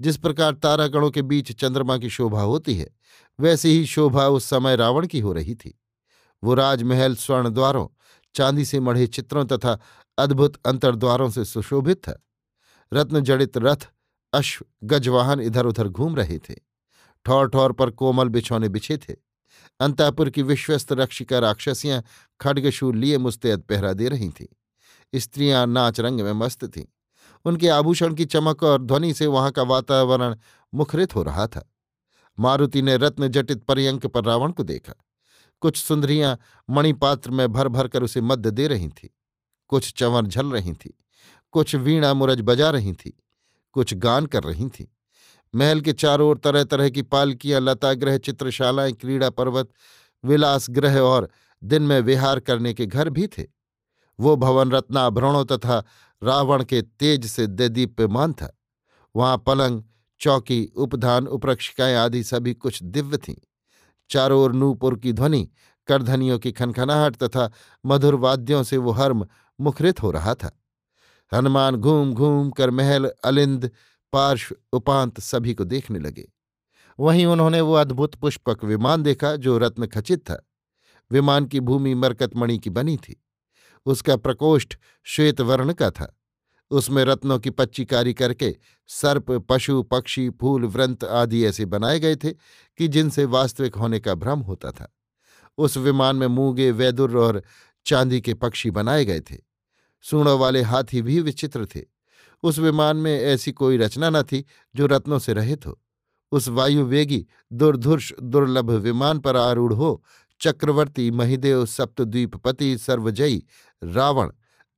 जिस 0.00 0.16
प्रकार 0.16 0.54
तारागणों 0.54 1.10
के 1.10 1.22
बीच 1.22 1.52
चंद्रमा 1.52 1.98
की 1.98 2.10
शोभा 2.10 2.42
होती 2.42 2.74
है, 2.74 2.96
वैसी 3.40 3.68
ही 3.68 3.86
शोभा 3.86 4.26
उस 4.28 4.44
समय 4.44 4.76
रावण 4.76 5.06
की 5.06 5.20
हो 5.20 5.32
रही 5.32 5.54
थी। 5.54 5.80
वो 6.44 6.54
राजमहल 6.54 7.16
स्वर्ण 7.16 7.50
द्वारों 7.50 7.88
चांदी 8.34 8.64
से 8.64 8.80
मढ़े 8.80 9.06
चित्रों 9.06 9.44
तथा 9.44 9.78
अद्भुत 10.18 10.56
अंतर्द्वारों 10.66 11.30
से 11.30 11.44
सुशोभित 11.44 11.96
था। 11.96 12.26
रत्न 12.92 13.20
जड़ित 13.20 13.58
रथ, 13.58 13.88
अश्व, 14.32 14.64
गजवाहन 14.84 15.40
इधर 15.40 15.66
उधर 15.66 15.88
घूम 15.88 16.16
रहे 16.16 16.38
थे। 16.38 16.54
ठौर 17.24 17.48
ठौर 17.48 17.72
पर 17.72 17.90
कोमल 17.90 18.28
बिछौने 18.28 18.68
बिछे 18.68 18.96
थे। 18.96 19.25
अंतापुर 19.80 20.30
की 20.30 20.42
विश्वस्त 20.42 20.92
रक्षिका 20.92 21.38
राक्षसियाँ 21.38 22.02
खड्गशूल 22.40 22.96
लिए 22.96 23.18
मुस्तैद 23.18 23.60
पहरा 23.60 23.92
दे 23.92 24.08
रही 24.08 24.28
थीं। 24.28 24.46
स्त्रियाँ 25.14 25.66
नाच 25.66 26.00
रंग 26.00 26.20
में 26.20 26.32
मस्त 26.32 26.64
थीं। 26.64 26.84
उनके 27.44 27.68
आभूषण 27.68 28.14
की 28.14 28.24
चमक 28.24 28.62
और 28.62 28.82
ध्वनि 28.82 29.14
से 29.14 29.26
वहाँ 29.26 29.50
का 29.50 29.62
वातावरण 29.62 30.36
मुखरित 30.74 31.14
हो 31.14 31.22
रहा 31.22 31.46
था। 31.46 31.72
मारुति 32.38 32.82
ने 32.82 32.96
रत्न 32.96 33.28
जटित 33.28 33.64
पर्यंक 33.64 34.06
पर 34.06 34.24
रावण 34.24 34.52
को 34.52 34.62
देखा। 34.62 34.94
कुछ 35.60 35.76
सुंदरियाँ 35.76 36.38
मणिपात्र 36.70 37.30
में 37.30 37.52
भर 37.52 37.68
भर 37.68 37.88
कर 37.88 38.02
उसे 38.02 38.20
मद्य 38.20 38.50
दे 38.50 38.68
रही 38.68 38.88
थीं। 38.88 39.08
कुछ 39.68 39.92
चंवर 39.96 40.26
झल 40.26 40.46
रही 40.46 40.72
थीं। 40.72 41.02
कुछ 41.52 41.74
वीणा 41.74 42.14
मुरज 42.14 42.40
बजा 42.40 42.70
रही 42.70 42.92
थी। 42.92 43.22
कुछ 43.72 43.94
गान 43.94 44.26
कर 44.26 44.42
रही 44.42 44.68
थी। 44.68 44.95
महल 45.56 45.80
के 45.80 45.92
चारों 45.92 46.28
ओर 46.28 46.38
तरह 46.38 46.64
तरह 46.64 46.88
की 46.88 47.02
पालकियाँ, 47.02 47.60
लताग्रह, 47.60 48.18
चित्रशालाएँ, 48.18 48.92
क्रीड़ा 48.92 49.30
पर्वत 49.30 49.68
विलास 50.24 50.66
ग्रह 50.70 51.00
और 51.00 51.28
दिन 51.64 51.82
में 51.82 52.00
विहार 52.00 52.40
करने 52.40 52.74
के 52.74 52.86
घर 52.86 53.10
भी 53.10 53.26
थे। 53.26 53.44
वो 54.20 54.36
भवन 54.36 54.70
रत्नाभरणों 54.70 55.44
तथा 55.44 55.84
रावण 56.22 56.64
के 56.64 56.82
तेज 56.82 57.26
से 57.26 57.46
दीप्यमान 57.46 58.32
था। 58.32 58.58
वहाँ 59.16 59.38
पलंग, 59.38 59.82
चौकी, 60.20 60.72
उपधान, 60.76 61.26
उपरक्षिकाएँ 61.26 61.96
आदि 61.96 62.24
सभी 62.24 62.54
कुछ 62.54 62.82
दिव्य 62.82 63.16
थीं। 63.16 63.34
चारों 64.10 64.42
ओर 64.42 64.52
नूपुर 64.52 64.98
की 64.98 65.12
ध्वनि, 65.12 65.50
करधनियों 65.86 66.38
की 66.38 66.52
खनखनाहट 66.52 67.16
तथा 67.16 67.50
मधुर 67.86 68.14
वाद्यों 68.14 68.62
से 68.62 68.76
वो 68.76 68.90
हर्म 68.90 69.26
मुखरित 69.60 70.02
हो 70.02 70.10
रहा 70.10 70.34
था। 70.34 70.62
हनुमान 71.34 71.76
घूम 71.76 72.14
घूम 72.14 72.50
कर 72.50 72.70
महल, 72.70 73.10
अलिंद 73.24 73.70
पार्श्व 74.16 74.56
उपांत 74.72 75.20
सभी 75.20 75.54
को 75.54 75.64
देखने 75.64 75.98
लगे। 75.98 76.32
वहीं 77.00 77.26
उन्होंने 77.26 77.60
वो 77.60 77.74
अद्भुत 77.74 78.14
पुष्पक 78.14 78.64
विमान 78.64 79.02
देखा 79.02 79.36
जो 79.36 79.58
रत्न 79.58 79.86
खचित 79.86 80.20
था। 80.20 80.48
विमान 81.10 81.46
की 81.46 81.60
भूमि 81.60 81.94
मरकतमणि 81.94 82.58
की 82.58 82.70
बनी 82.70 82.96
थी। 82.96 83.24
उसका 83.86 84.16
प्रकोष्ठ 84.16 84.74
श्वेत 85.04 85.40
वर्ण 85.40 85.72
का 85.72 85.90
था। 85.90 86.20
उसमें 86.70 87.04
रत्नों 87.04 87.38
की 87.38 87.50
पच्चीकारी 87.50 88.14
करके 88.14 88.56
सर्प, 88.86 89.46
पशु, 89.48 89.82
पक्षी, 89.82 90.30
फूल, 90.30 90.64
व्रंत 90.64 91.04
आदि 91.04 91.44
ऐसे 91.44 91.64
बनाए 91.64 92.00
गए 92.00 92.16
थे 92.16 92.30
कि 92.78 92.88
जिनसे 92.88 93.24
वास्तविक 93.24 93.74
होने 93.74 94.00
का 94.00 94.14
भ्रम 94.14 94.40
होता 94.40 94.70
था। 94.70 94.96
उस 95.58 95.76
विमान 95.76 96.16
में 96.16 96.26
मूँगे, 96.26 96.70
वैदुर 96.70 97.18
और 97.18 97.42
चांदी 97.86 98.20
के 98.20 98.34
पक्षी 98.34 98.70
बनाए 98.70 99.04
गए 99.04 99.20
थे। 99.20 99.36
सूणों 100.02 100.38
वाले 100.38 100.62
हाथी 100.62 101.02
भी 101.02 101.20
विचित्र 101.20 101.66
थे। 101.66 101.95
उस 102.46 102.58
विमान 102.58 102.96
में 102.96 103.18
ऐसी 103.18 103.52
कोई 103.52 103.76
रचना 103.76 104.10
न 104.10 104.22
थी 104.22 104.44
जो 104.76 104.86
रत्नों 104.86 105.18
से 105.18 105.32
रहित 105.32 105.66
हो। 105.66 105.80
उस 106.32 106.48
वायुवेगी 106.48 107.26
दुर्धुर्ष 107.52 108.12
दुर्लभ 108.22 108.70
विमान 108.70 109.18
पर 109.18 109.36
आरूढ़ 109.36 109.72
हो, 109.72 110.02
चक्रवर्ती 110.40 111.10
महिदेव 111.10 111.66
सप्तद्वीपपति 111.66 112.78
सर्वजयी 112.78 113.42
रावण 113.84 114.30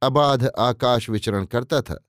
अबाध 0.02 0.50
आकाश 0.58 1.10
विचरण 1.10 1.44
करता 1.44 1.80
था। 1.80 2.04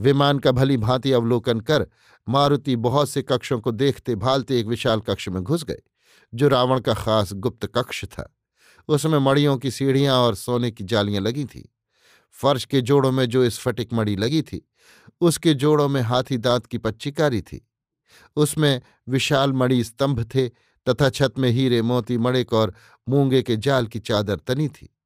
विमान 0.00 0.38
का 0.38 0.52
भली 0.52 0.76
भांति 0.76 1.12
अवलोकन 1.12 1.60
कर 1.60 1.86
मारुति 2.28 2.76
बहुत 2.76 3.08
से 3.08 3.22
कक्षों 3.22 3.60
को 3.60 3.70
देखते 3.72 4.14
भालते 4.14 4.60
एक 4.60 4.66
विशाल 4.66 5.00
कक्ष 5.00 5.28
में 5.28 5.42
घुस 5.42 5.64
गए 5.64 5.82
जो 6.34 6.48
रावण 6.48 6.80
का 6.80 6.94
खास 6.94 7.32
गुप्त 7.32 7.66
कक्ष 7.66 8.04
था। 8.04 8.34
उसमें 8.88 9.18
मड़ियों 9.18 9.56
की 9.56 9.70
सीढ़ियाँ 9.70 10.16
और 10.16 10.34
सोने 10.34 10.70
की 10.70 10.84
जालियाँ 10.84 11.22
लगी 11.22 11.44
थीं। 11.44 11.64
फर्श 12.30 12.64
के 12.64 12.80
जोड़ों 12.80 13.12
में 13.12 13.26
जो 13.26 13.50
स्फटिक 13.50 13.92
मड़ी 13.92 14.16
लगी 14.16 14.42
थी, 14.42 14.68
उसके 15.20 15.54
जोड़ों 15.54 15.88
में 15.88 16.02
हाथी 16.02 16.38
दांत 16.38 16.66
की 16.66 16.78
पच्चीकारी 16.78 17.42
थी। 17.42 17.70
उसमें 18.36 18.80
विशाल 19.08 19.52
मणि 19.52 19.84
स्तंभ 19.84 20.24
थे 20.34 20.48
तथा 20.88 21.10
छत 21.10 21.34
में 21.38 21.50
हीरे 21.50 21.82
मोती 21.82 22.18
मणिक 22.18 22.52
और 22.52 22.74
मूँगे 23.08 23.42
के 23.42 23.56
जाल 23.56 23.86
की 23.86 23.98
चादर 23.98 24.36
तनी 24.36 24.68
थी। 24.68 24.96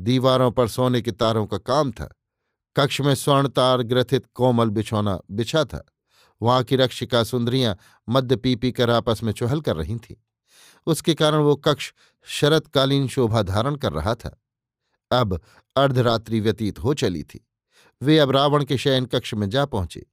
दीवारों 0.00 0.50
पर 0.50 0.68
सोने 0.68 1.02
के 1.02 1.10
तारों 1.10 1.46
का 1.46 1.58
काम 1.58 1.92
था। 1.92 2.14
कक्ष 2.76 3.00
में 3.00 3.14
स्वर्ण 3.14 3.48
तार 3.48 3.82
ग्रथित 3.82 4.26
कोमल 4.34 4.68
बिछौना 4.68 5.20
बिछा 5.30 5.64
था। 5.64 5.86
वहाँ 6.42 6.62
की 6.62 6.76
रक्षिका 6.76 7.24
सुंदरियाँ 7.24 7.76
मध्य 8.08 8.36
पी 8.36 8.56
पी 8.56 8.72
कर 8.72 8.90
आपस 8.90 9.22
में 9.22 9.32
चुहल 9.32 9.60
कर 9.60 9.76
रही 9.76 9.96
थीं। 9.96 10.14
उसके 10.86 11.14
कारण 11.14 11.38
वो 11.38 11.56
कक्ष 11.56 11.92
शरतकालीन 12.24 13.08
शोभा 13.08 13.42
धारण 13.42 13.76
कर 13.76 13.92
रहा 13.92 14.14
था। 14.14 14.37
अब 15.10 15.40
अर्धरात्रि 15.76 16.40
व्यतीत 16.40 16.78
हो 16.78 16.94
चली 16.94 17.22
थी। 17.22 17.48
वे 18.02 18.18
अब 18.18 18.30
रावण 18.30 18.64
के 18.64 18.78
शयन 18.78 19.06
कक्ष 19.06 19.34
में 19.34 19.50
जा 19.50 19.64
पहुँचे। 19.64 20.06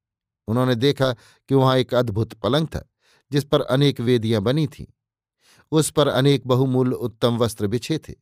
उन्होंने 0.47 0.75
देखा 0.75 1.13
कि 1.49 1.55
वहाँ 1.55 1.77
एक 1.77 1.93
अद्भुत 1.93 2.33
पलंग 2.33 2.67
था, 2.67 2.89
जिस 3.31 3.43
पर 3.43 3.61
अनेक 3.61 3.99
वेदियाँ 3.99 4.41
बनी 4.41 4.67
थीं। 4.67 4.85
उस 5.71 5.91
पर 5.91 6.07
अनेक 6.07 6.47
बहुमूल्य 6.47 6.95
उत्तम 6.95 7.37
वस्त्र 7.37 7.67
बिछे 7.67 7.97
थे। 7.97 8.13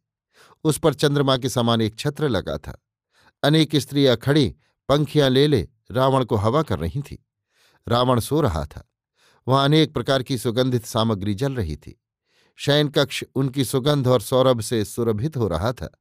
उस 0.63 0.77
पर 0.77 0.93
चंद्रमा 0.93 1.37
के 1.37 1.49
समान 1.49 1.81
एक 1.81 1.95
छत्र 1.99 2.29
लगा 2.29 2.57
था। 2.57 2.83
अनेक 3.43 3.75
स्त्रियाँ 3.75 4.17
खड़ी, 4.17 4.55
पंखियाँ 4.89 5.29
ले 5.29 5.47
ले 5.47 5.67
रावण 5.91 6.25
को 6.25 6.35
हवा 6.35 6.61
कर 6.61 6.79
रही 6.79 7.01
थी। 7.01 7.25
रावण 7.87 8.19
सो 8.19 8.41
रहा 8.41 8.65
था। 8.65 8.89
वहाँ 9.47 9.65
अनेक 9.65 9.93
प्रकार 9.93 10.23
की 10.23 10.37
सुगंधित 10.37 10.85
सामग्री 10.85 11.33
जल 11.33 11.55
रही 11.55 11.75
थी। 11.75 12.01
शयन 12.55 12.87
कक्ष 12.87 13.23
उनकी 13.35 13.65
सुगंध 13.65 14.07
और 14.07 14.21
सौरभ 14.21 14.61
से 14.61 14.85
सुरभित 14.85 15.37
हो 15.37 15.47
रहा 15.47 15.73
था। 15.73 15.99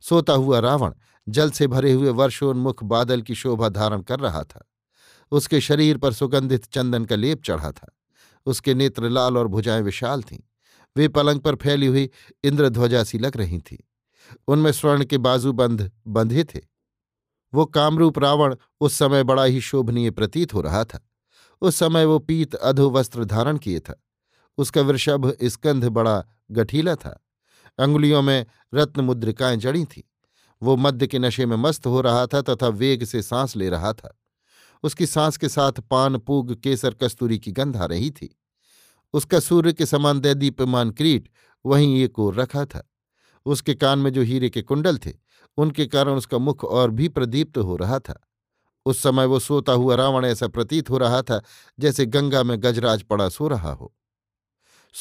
सोता 0.00 0.32
हुआ 0.32 0.58
रावण 0.58 0.94
जल 1.28 1.50
से 1.50 1.66
भरे 1.66 1.92
हुए 1.92 2.10
वर्षोन्मुख 2.10 2.84
बादल 2.84 3.22
की 3.22 3.34
शोभा 3.34 3.68
धारण 3.68 4.02
कर 4.02 4.20
रहा 4.20 4.42
था। 4.42 4.70
उसके 5.30 5.60
शरीर 5.60 5.98
पर 5.98 6.12
सुगंधित 6.12 6.64
चंदन 6.64 7.04
का 7.04 7.16
लेप 7.16 7.42
चढ़ा 7.42 7.72
था। 7.72 7.96
उसके 8.46 8.74
नेत्र 8.74 9.08
लाल 9.08 9.38
और 9.38 9.48
भुजाएँ 9.48 9.82
विशाल 9.82 10.22
थीं। 10.22 10.40
वे 10.96 11.08
पलंग 11.08 11.40
पर 11.40 11.54
फैली 11.56 11.86
हुई 11.86 12.10
इंद्रध्वजा 12.44 13.04
सी 13.04 13.18
लग 13.18 13.36
रही 13.36 13.58
थीं। 13.58 13.78
उनमें 14.48 14.72
स्वर्ण 14.72 15.04
के 15.04 15.18
बाजूबंध 15.18 15.90
बंधे 16.06 16.44
थे। 16.44 16.60
वो 17.54 17.64
कामरूप 17.64 18.18
रावण 18.18 18.56
उस 18.80 18.94
समय 18.94 19.24
बड़ा 19.24 19.44
ही 19.44 19.60
शोभनीय 19.60 20.10
प्रतीत 20.10 20.54
हो 20.54 20.60
रहा 20.60 20.84
था। 20.84 21.08
उस 21.60 21.76
समय 21.76 22.04
वो 22.04 22.18
पीत 22.18 22.54
अधो 22.54 22.90
वस्त्र 22.90 23.24
धारण 23.24 23.58
किए 23.58 23.80
था। 23.80 24.02
उसका 24.58 24.80
वृषभ 24.80 25.36
स्कंध 25.44 25.84
बड़ा 25.84 26.24
गठीला 26.50 26.94
था। 26.94 27.24
अंगुलियों 27.78 28.22
में 28.22 28.46
रत्न 28.74 29.00
मुद्रिकाएँ 29.00 29.56
जड़ी 29.56 29.84
थीं। 29.84 30.02
वो 30.62 30.76
मध्य 30.76 31.06
के 31.06 31.18
नशे 31.18 31.46
में 31.46 31.56
मस्त 31.56 31.86
हो 31.86 32.00
रहा 32.00 32.26
था 32.26 32.42
तथा 32.42 32.68
वेग 32.68 33.04
से 33.04 33.22
सांस 33.22 33.56
ले 33.56 33.68
रहा 33.68 33.92
था। 33.92 34.18
उसकी 34.82 35.06
सांस 35.06 35.36
के 35.36 35.48
साथ 35.48 35.72
पान, 35.72 36.18
पूग, 36.18 36.60
केसर, 36.60 36.94
कस्तूरी 36.94 37.38
की 37.38 37.52
गंध 37.52 37.76
आ 37.76 37.84
रही 37.84 38.10
थी। 38.10 38.38
उसका 39.12 39.40
सूर्य 39.40 39.72
के 39.72 39.86
समान 39.86 40.20
दैदीप्यमान 40.20 40.90
क्रीट 40.90 41.28
वहीं 41.66 42.02
एक 42.02 42.18
ओर 42.18 42.34
रखा 42.34 42.64
था। 42.64 42.90
उसके 43.46 43.74
कान 43.74 43.98
में 43.98 44.12
जो 44.12 44.22
हीरे 44.22 44.50
के 44.50 44.62
कुंडल 44.62 44.98
थे, 44.98 45.12
उनके 45.56 45.86
कारण 45.86 46.12
उसका 46.12 46.38
मुख 46.38 46.64
और 46.64 46.90
भी 46.90 47.08
प्रदीप्त 47.08 47.58
हो 47.58 47.76
रहा 47.76 47.98
था। 47.98 48.28
उस 48.86 49.02
समय 49.02 49.26
वो 49.26 49.38
सोता 49.38 49.72
हुआ 49.72 49.94
रावण 49.94 50.24
ऐसा 50.24 50.48
प्रतीत 50.48 50.90
हो 50.90 50.98
रहा 50.98 51.22
था 51.22 51.42
जैसे 51.80 52.06
गंगा 52.06 52.42
में 52.42 52.62
गजराज 52.62 53.02
पड़ा 53.02 53.28
सो 53.28 53.48
रहा 53.48 53.72
हो। 53.72 53.94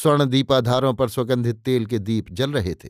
स्वर्ण 0.02 0.26
दीपाधारों 0.26 0.94
पर 0.94 1.10
सुगंधित 1.10 1.56
तेल 1.56 1.86
के 1.86 2.00
दीप 2.00 2.32
जल 2.32 2.52
रहे 2.52 2.74
थे। 2.74 2.90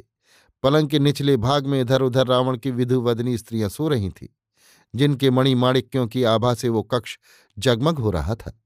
पलंग 0.64 0.90
के 0.90 1.00
निचले 1.00 1.38
भाग 1.38 1.68
में 1.68 1.82
इधर 1.82 2.02
उधर 2.02 2.28
रावण 2.28 2.58
की 2.58 2.72
विधुवदनी 2.72 3.38
स्त्रियाँ 3.38 3.70
सो 3.70 3.88
रही 3.88 4.10
थीं, 4.10 4.28
जिनके 4.94 5.30
मणिमाणिक्यों 5.30 6.08
की 6.08 6.24
आभा 6.24 6.54
से 6.54 6.70
वो 6.70 6.82
कक्ष 6.84 7.18
जगमग 7.58 8.00
हो 8.00 8.12
रहा 8.12 8.36
था। 8.36 8.60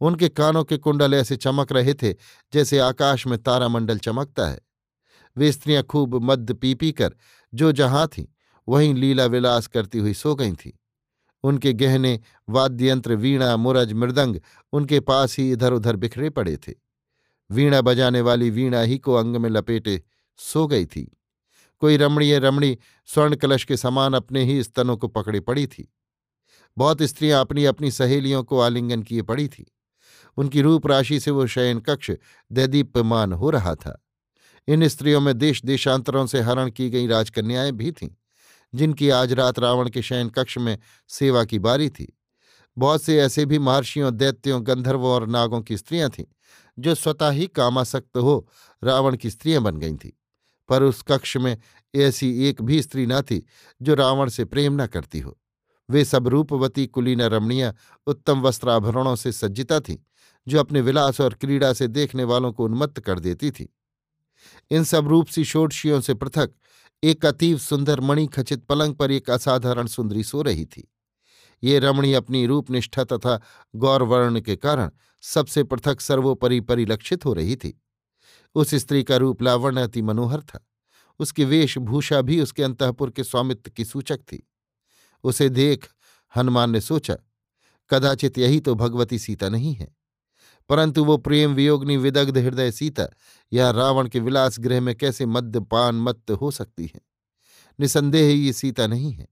उनके 0.00 0.28
कानों 0.28 0.64
के 0.64 0.76
कुंडल 0.76 1.14
ऐसे 1.14 1.36
चमक 1.36 1.72
रहे 1.72 1.94
थे 1.94 2.12
जैसे 2.52 2.78
आकाश 2.78 3.26
में 3.26 3.38
तारामंडल 3.42 3.98
चमकता 3.98 4.46
है। 4.48 4.60
वे 5.36 5.50
स्त्रियाँ 5.52 5.82
खूब 5.82 6.14
मद्द 6.22 6.52
पी 6.54 6.74
पी 6.74 6.92
कर 6.92 7.14
जो 7.54 7.72
जहाँ 7.72 8.06
थीं, 8.08 8.24
वहीं 8.68 8.94
लीला 8.94 9.24
विलास 9.24 9.66
करती 9.66 9.98
हुई 9.98 10.14
सो 10.14 10.34
गई 10.34 10.52
थीं। 10.52 10.72
उनके 11.44 11.72
गहने 11.72 12.20
वाद्यंत्र 12.48 13.14
वीणा 13.14 13.56
मुरज 13.56 13.92
मृदंग 13.92 14.36
उनके 14.72 15.00
पास 15.00 15.38
ही 15.38 15.50
इधर 15.52 15.72
उधर 15.72 15.96
बिखरे 15.96 16.30
पड़े 16.30 16.56
थे। 16.56 16.72
वीणा 17.52 17.80
बजाने 17.80 18.20
वाली 18.20 18.50
वीणा 18.50 18.80
ही 18.80 18.98
को 18.98 19.14
अंग 19.14 19.36
में 19.36 19.50
लपेटे 19.50 20.02
सो 20.36 20.66
गई 20.66 20.86
थी। 20.86 21.18
कोई 21.78 21.96
रमणीय 21.96 22.38
रमणी 22.38 22.78
स्वर्ण 23.06 23.36
कलश 23.36 23.64
के 23.64 23.76
समान 23.76 24.14
अपने 24.14 24.44
ही 24.44 24.62
स्तनों 24.62 24.96
को 24.96 25.08
पकड़े 25.08 25.40
पड़ी 25.40 25.66
थी। 25.66 25.94
बहुत 26.78 27.02
स्त्रियाँ 27.02 27.40
अपनी 27.40 27.64
अपनी 27.64 27.90
सहेलियों 27.90 28.44
को 28.44 28.60
आलिंगन 28.60 29.02
किए 29.02 29.22
पड़ी 29.22 29.48
थी। 29.48 29.72
उनकी 30.36 30.60
रूप 30.60 30.86
राशि 30.86 31.20
से 31.20 31.30
वो 31.30 31.46
शयन 31.46 31.80
कक्ष 31.80 32.10
दैदीप्यमान 32.52 33.32
हो 33.32 33.50
रहा 33.50 33.74
था। 33.74 34.04
इन 34.68 34.88
स्त्रियों 34.88 35.20
में 35.20 35.38
देश 35.38 35.64
देशांतरों 35.64 36.26
से 36.26 36.40
हरण 36.40 36.70
की 36.70 36.90
गई 36.90 37.06
राजकन्याएँ 37.06 37.72
भी 37.72 37.92
थीं, 37.92 38.10
जिनकी 38.74 39.10
आज 39.10 39.32
रात 39.32 39.58
रावण 39.58 39.88
के 39.88 40.02
शयन 40.02 40.28
कक्ष 40.28 40.58
में 40.58 40.78
सेवा 41.08 41.44
की 41.44 41.58
बारी 41.58 41.90
थी। 41.90 42.18
बहुत 42.78 43.02
से 43.02 43.18
ऐसे 43.18 43.46
भी 43.46 43.58
महर्षियों, 43.58 44.16
दैत्यों, 44.16 44.66
गंधर्वों 44.66 45.10
और 45.10 45.26
नागों 45.26 45.60
की 45.60 45.76
स्त्रियाँ 45.76 46.10
थीं 46.10 46.24
जो 46.78 46.94
स्वतः 46.94 47.30
ही 47.30 47.46
कामासक्त 47.46 48.16
हो, 48.16 48.48
रावण 48.84 49.16
की 49.16 49.30
स्त्रियाँ 49.30 49.62
बन 49.62 49.76
गई 49.76 49.94
थीं। 49.94 50.10
पर 50.68 50.82
उस 50.82 51.02
कक्ष 51.02 51.36
में 51.36 51.58
ऐसी 51.94 52.44
एक 52.44 52.62
भी 52.62 52.82
स्त्री 52.82 53.06
न 53.06 53.20
थी, 53.20 53.46
जो 53.82 53.94
रावण 53.94 54.28
से 54.28 54.44
प्रेम 54.44 54.82
न 54.82 54.86
करती 54.86 55.20
हो। 55.20 55.38
वे 55.90 56.04
सब 56.04 56.28
रूपवती 56.28 56.86
कुलीना 56.86 57.26
रमणियाँ, 57.26 57.74
उत्तम 58.06 58.40
वस्त्राभरणों 58.40 59.16
से 59.16 59.32
सज्जिता 59.32 59.80
थीं, 59.80 59.96
जो 60.48 60.58
अपने 60.60 60.80
विलास 60.80 61.20
और 61.20 61.34
क्रीड़ा 61.34 61.72
से 61.72 61.88
देखने 61.88 62.24
वालों 62.24 62.52
को 62.52 62.64
उन्मत्त 62.64 63.00
कर 63.00 63.20
देती 63.20 63.50
थी। 63.50 63.76
इन 64.70 64.84
सब 64.84 65.08
रूप 65.08 65.26
सी 65.26 65.44
षोडशियों 65.44 66.00
से 66.00 66.14
पृथक, 66.14 66.50
एक 67.04 67.26
अतीव 67.26 67.58
सुंदर 67.58 68.00
मणि 68.00 68.26
खचित 68.26 68.64
पलंग 68.64 68.94
पर 68.94 69.10
एक 69.10 69.30
असाधारण 69.30 69.86
सुंदरी 69.86 70.24
सो 70.24 70.42
रही 70.42 70.64
थी। 70.64 70.92
ये 71.62 71.78
रमणी 71.78 72.14
अपनी 72.14 72.46
रूपनिष्ठा 72.46 73.04
तथा 73.04 73.40
गौरवर्ण 73.76 74.40
के 74.40 74.56
कारण 74.56 74.90
सबसे 75.22 75.64
पृथक 75.64 76.00
सर्वोपरि 76.00 76.60
परिलक्षित 76.60 77.24
हो 77.24 77.32
रही 77.32 77.56
थी। 77.56 77.82
उस 78.54 78.74
स्त्री 78.74 79.04
का 79.04 79.16
रूप 79.16 79.42
लावण्य 79.42 79.82
अति 79.82 80.02
मनोहर 80.02 80.40
था। 80.40 80.68
उसकी 81.18 81.44
वेशभूषा 81.44 82.22
भी 82.22 82.40
उसके 82.40 82.62
अंतपुर 82.62 83.10
के 83.10 83.24
स्वामित्व 83.24 83.70
की 83.76 83.84
सूचक 83.84 84.18
थी। 84.18 84.48
उसे 85.24 85.48
देख 85.48 85.88
हनुमान 86.36 86.70
ने 86.70 86.80
सोचा, 86.80 87.16
कदाचित 87.90 88.38
यही 88.38 88.60
तो 88.60 88.74
भगवती 88.74 89.18
सीता 89.18 89.48
नहीं 89.48 89.74
है। 89.74 89.96
परंतु 90.68 91.04
वो 91.04 91.16
प्रेम 91.16 91.54
वियोगनी 91.54 91.96
विदग्ध 91.96 92.38
हृदय 92.38 92.70
सीता 92.70 93.06
या 93.52 93.70
रावण 93.70 94.08
के 94.08 94.20
विलास 94.20 94.60
गृह 94.60 94.80
में 94.80 94.96
कैसे 94.96 95.26
मद्यपान 95.26 95.94
मत्त 95.94 96.30
हो 96.30 96.50
सकती 96.50 96.92
है? 96.94 97.00
निसंदेह 97.80 98.46
ये 98.46 98.52
सीता 98.52 98.86
नहीं 98.86 99.12
है। 99.12 99.28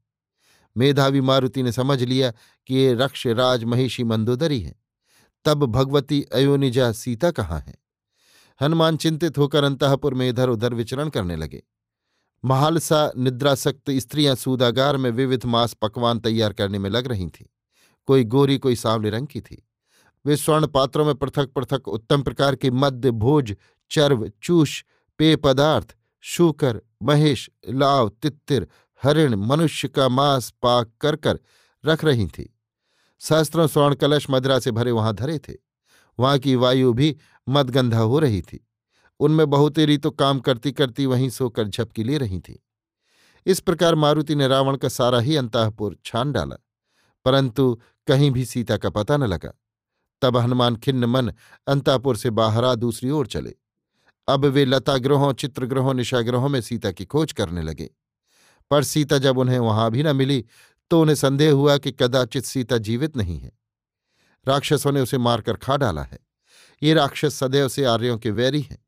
मेधावी 0.77 1.21
मारुति 1.21 1.63
ने 1.63 1.73
समझ 1.73 2.03
लिया 2.03 2.33
कि 2.67 2.75
ये 2.75 2.95
रक्ष 2.95 3.27
राज 3.27 3.65
महिषी 3.65 4.05
मंदोदरी 4.05 4.61
है। 4.61 4.75
तब 5.45 5.67
भगवती 5.67 6.23
अयोनिजा 6.23 6.93
सीता 6.93 7.31
कहाँ 7.31 7.61
है? 7.61 7.75
हनुमान 8.63 8.97
चिंतित 8.97 9.39
होकर 9.39 9.65
अंतपुर 9.65 10.15
में 10.15 10.29
इधर 10.29 10.49
उधर 10.49 10.75
विचरण 10.75 11.09
करने 11.09 11.37
लगे। 11.37 11.63
महालसा 12.45 13.13
निद्रासक्त 13.17 13.91
स्त्रियाँ 13.91 14.35
सूदागार 14.35 14.97
में 14.97 15.11
विविध 15.11 15.45
मांस 15.45 15.75
पकवान 15.75 16.19
तैयार 16.19 16.53
करने 16.53 16.79
में 16.79 16.91
लग 16.91 17.07
रही 17.07 17.27
थीं। 17.27 17.47
कोई 18.07 18.25
गोरी, 18.25 18.59
कोई 18.59 18.77
सांवले 18.77 19.11
रंग 19.11 19.27
की 19.27 19.41
थी। 19.41 19.69
वे 20.27 20.37
स्वर्ण 20.37 20.67
पात्रों 20.67 21.05
में 21.05 21.15
पृथक 21.15 21.47
पृथक 21.47 21.89
उत्तम 21.89 22.23
प्रकार 22.23 22.57
के 22.57 22.71
मध्य 22.71 23.11
भोज, 23.11 23.57
चर्व, 23.91 24.33
चूष, 24.43 24.85
पेय 25.19 25.37
पदार्थ, 25.37 25.97
शूकर, 26.21 26.83
महेश, 27.03 27.51
लाव, 27.69 28.09
तित्तिर 28.09 28.67
हरिण 29.03 29.35
मनुष्य 29.35 29.89
का 29.89 30.09
मांस 30.09 30.51
पाक 30.63 30.93
कर 31.01 31.17
कर 31.17 31.39
रख 31.85 32.05
रही 32.05 32.27
थी। 32.27 32.59
सहस्त्रों 33.19 33.67
स्वर्ण 33.67 33.95
कलश 33.95 34.27
मदरा 34.31 34.59
से 34.59 34.71
भरे 34.71 34.91
वहाँ 34.91 35.15
धरे 35.15 35.39
थे। 35.39 35.55
वहाँ 36.19 36.39
की 36.39 36.57
वायु 36.57 36.93
भी 36.93 37.17
मदगंधा 37.49 37.99
हो 37.99 38.19
रही 38.19 38.43
थी। 38.43 38.69
उनमें 39.21 39.51
बहुतेरी 39.51 39.99
तो 39.99 40.11
काम 40.11 40.41
करती 40.41 40.73
करती 40.73 41.07
वहीं 41.07 41.31
सोकर 41.31 41.69
झपकी 41.69 42.05
ले 42.05 42.19
रही 42.19 42.41
थी। 42.41 42.67
इस 43.47 43.61
प्रकार 43.61 43.95
मारुति 43.95 44.35
ने 44.35 44.49
रावण 44.49 44.77
का 44.77 44.89
सारा 44.89 45.21
ही 45.21 45.37
अंतापुर 45.37 45.99
छान 46.05 46.33
डाला। 46.33 46.57
परंतु 47.25 47.81
कहीं 48.07 48.31
भी 48.31 48.45
सीता 48.45 48.77
का 48.77 48.91
पता 48.91 49.17
न 49.17 49.25
लगा। 49.25 49.53
तब 50.23 50.37
हनुमान 50.37 50.77
खिन्न 50.77 51.05
मन 51.05 51.33
अंतापुर 51.67 52.17
से 52.17 52.31
बाहर 52.31 52.75
दूसरी 52.75 53.11
ओर 53.11 53.27
चले। 53.27 53.55
अब 54.29 54.45
वे 54.45 54.65
लताग्रहों, 54.65 55.33
चित्रग्रहों, 55.33 55.95
निशाग्रहों 55.95 56.49
में 56.49 56.61
सीता 56.61 56.93
की 56.93 57.05
खोज 57.05 57.33
करने 57.33 57.63
लगे। 57.63 57.91
पर 58.71 58.85
सीता 58.85 59.19
जब 59.19 59.39
उन्हें 59.39 59.59
वहाँ 59.59 59.91
भी 59.91 60.03
न 60.03 60.17
मिली 60.17 60.45
तो 60.91 61.01
उन्हें 61.01 61.17
संदेह 61.17 61.53
हुआ 61.53 61.77
कि 61.79 61.93
कदाचित 61.93 62.45
सीता 62.45 62.79
जीवित 62.79 63.17
नहीं 63.17 63.39
है। 63.39 63.53
राक्षसों 64.47 64.93
ने 64.93 65.01
उसे 65.01 65.19
मारकर 65.19 65.57
खा 65.57 65.77
डाला 65.77 66.03
है। 66.03 66.19
ये 66.83 66.95
राक्षस 66.95 67.35
सदैव 67.35 67.69
से 67.69 67.85
आर्यों 67.85 68.19
के 68.19 68.31
वैरी 68.31 68.61
हैं। 68.61 68.79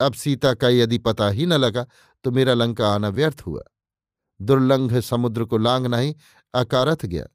अब 0.00 0.14
सीता 0.14 0.52
का 0.54 0.68
यदि 0.68 0.98
पता 0.98 1.28
ही 1.28 1.46
न 1.46 1.52
लगा 1.52 1.86
तो 2.24 2.30
मेरा 2.30 2.54
लंका 2.54 2.88
आना 2.88 3.08
व्यर्थ 3.08 3.42
हुआ। 3.46 3.62
दुर्लंघ 4.40 4.98
समुद्र 5.00 5.44
को 5.44 5.58
लांगना 5.58 5.98
ही 5.98 6.14
अकारथ 6.54 7.06
गया। 7.06 7.26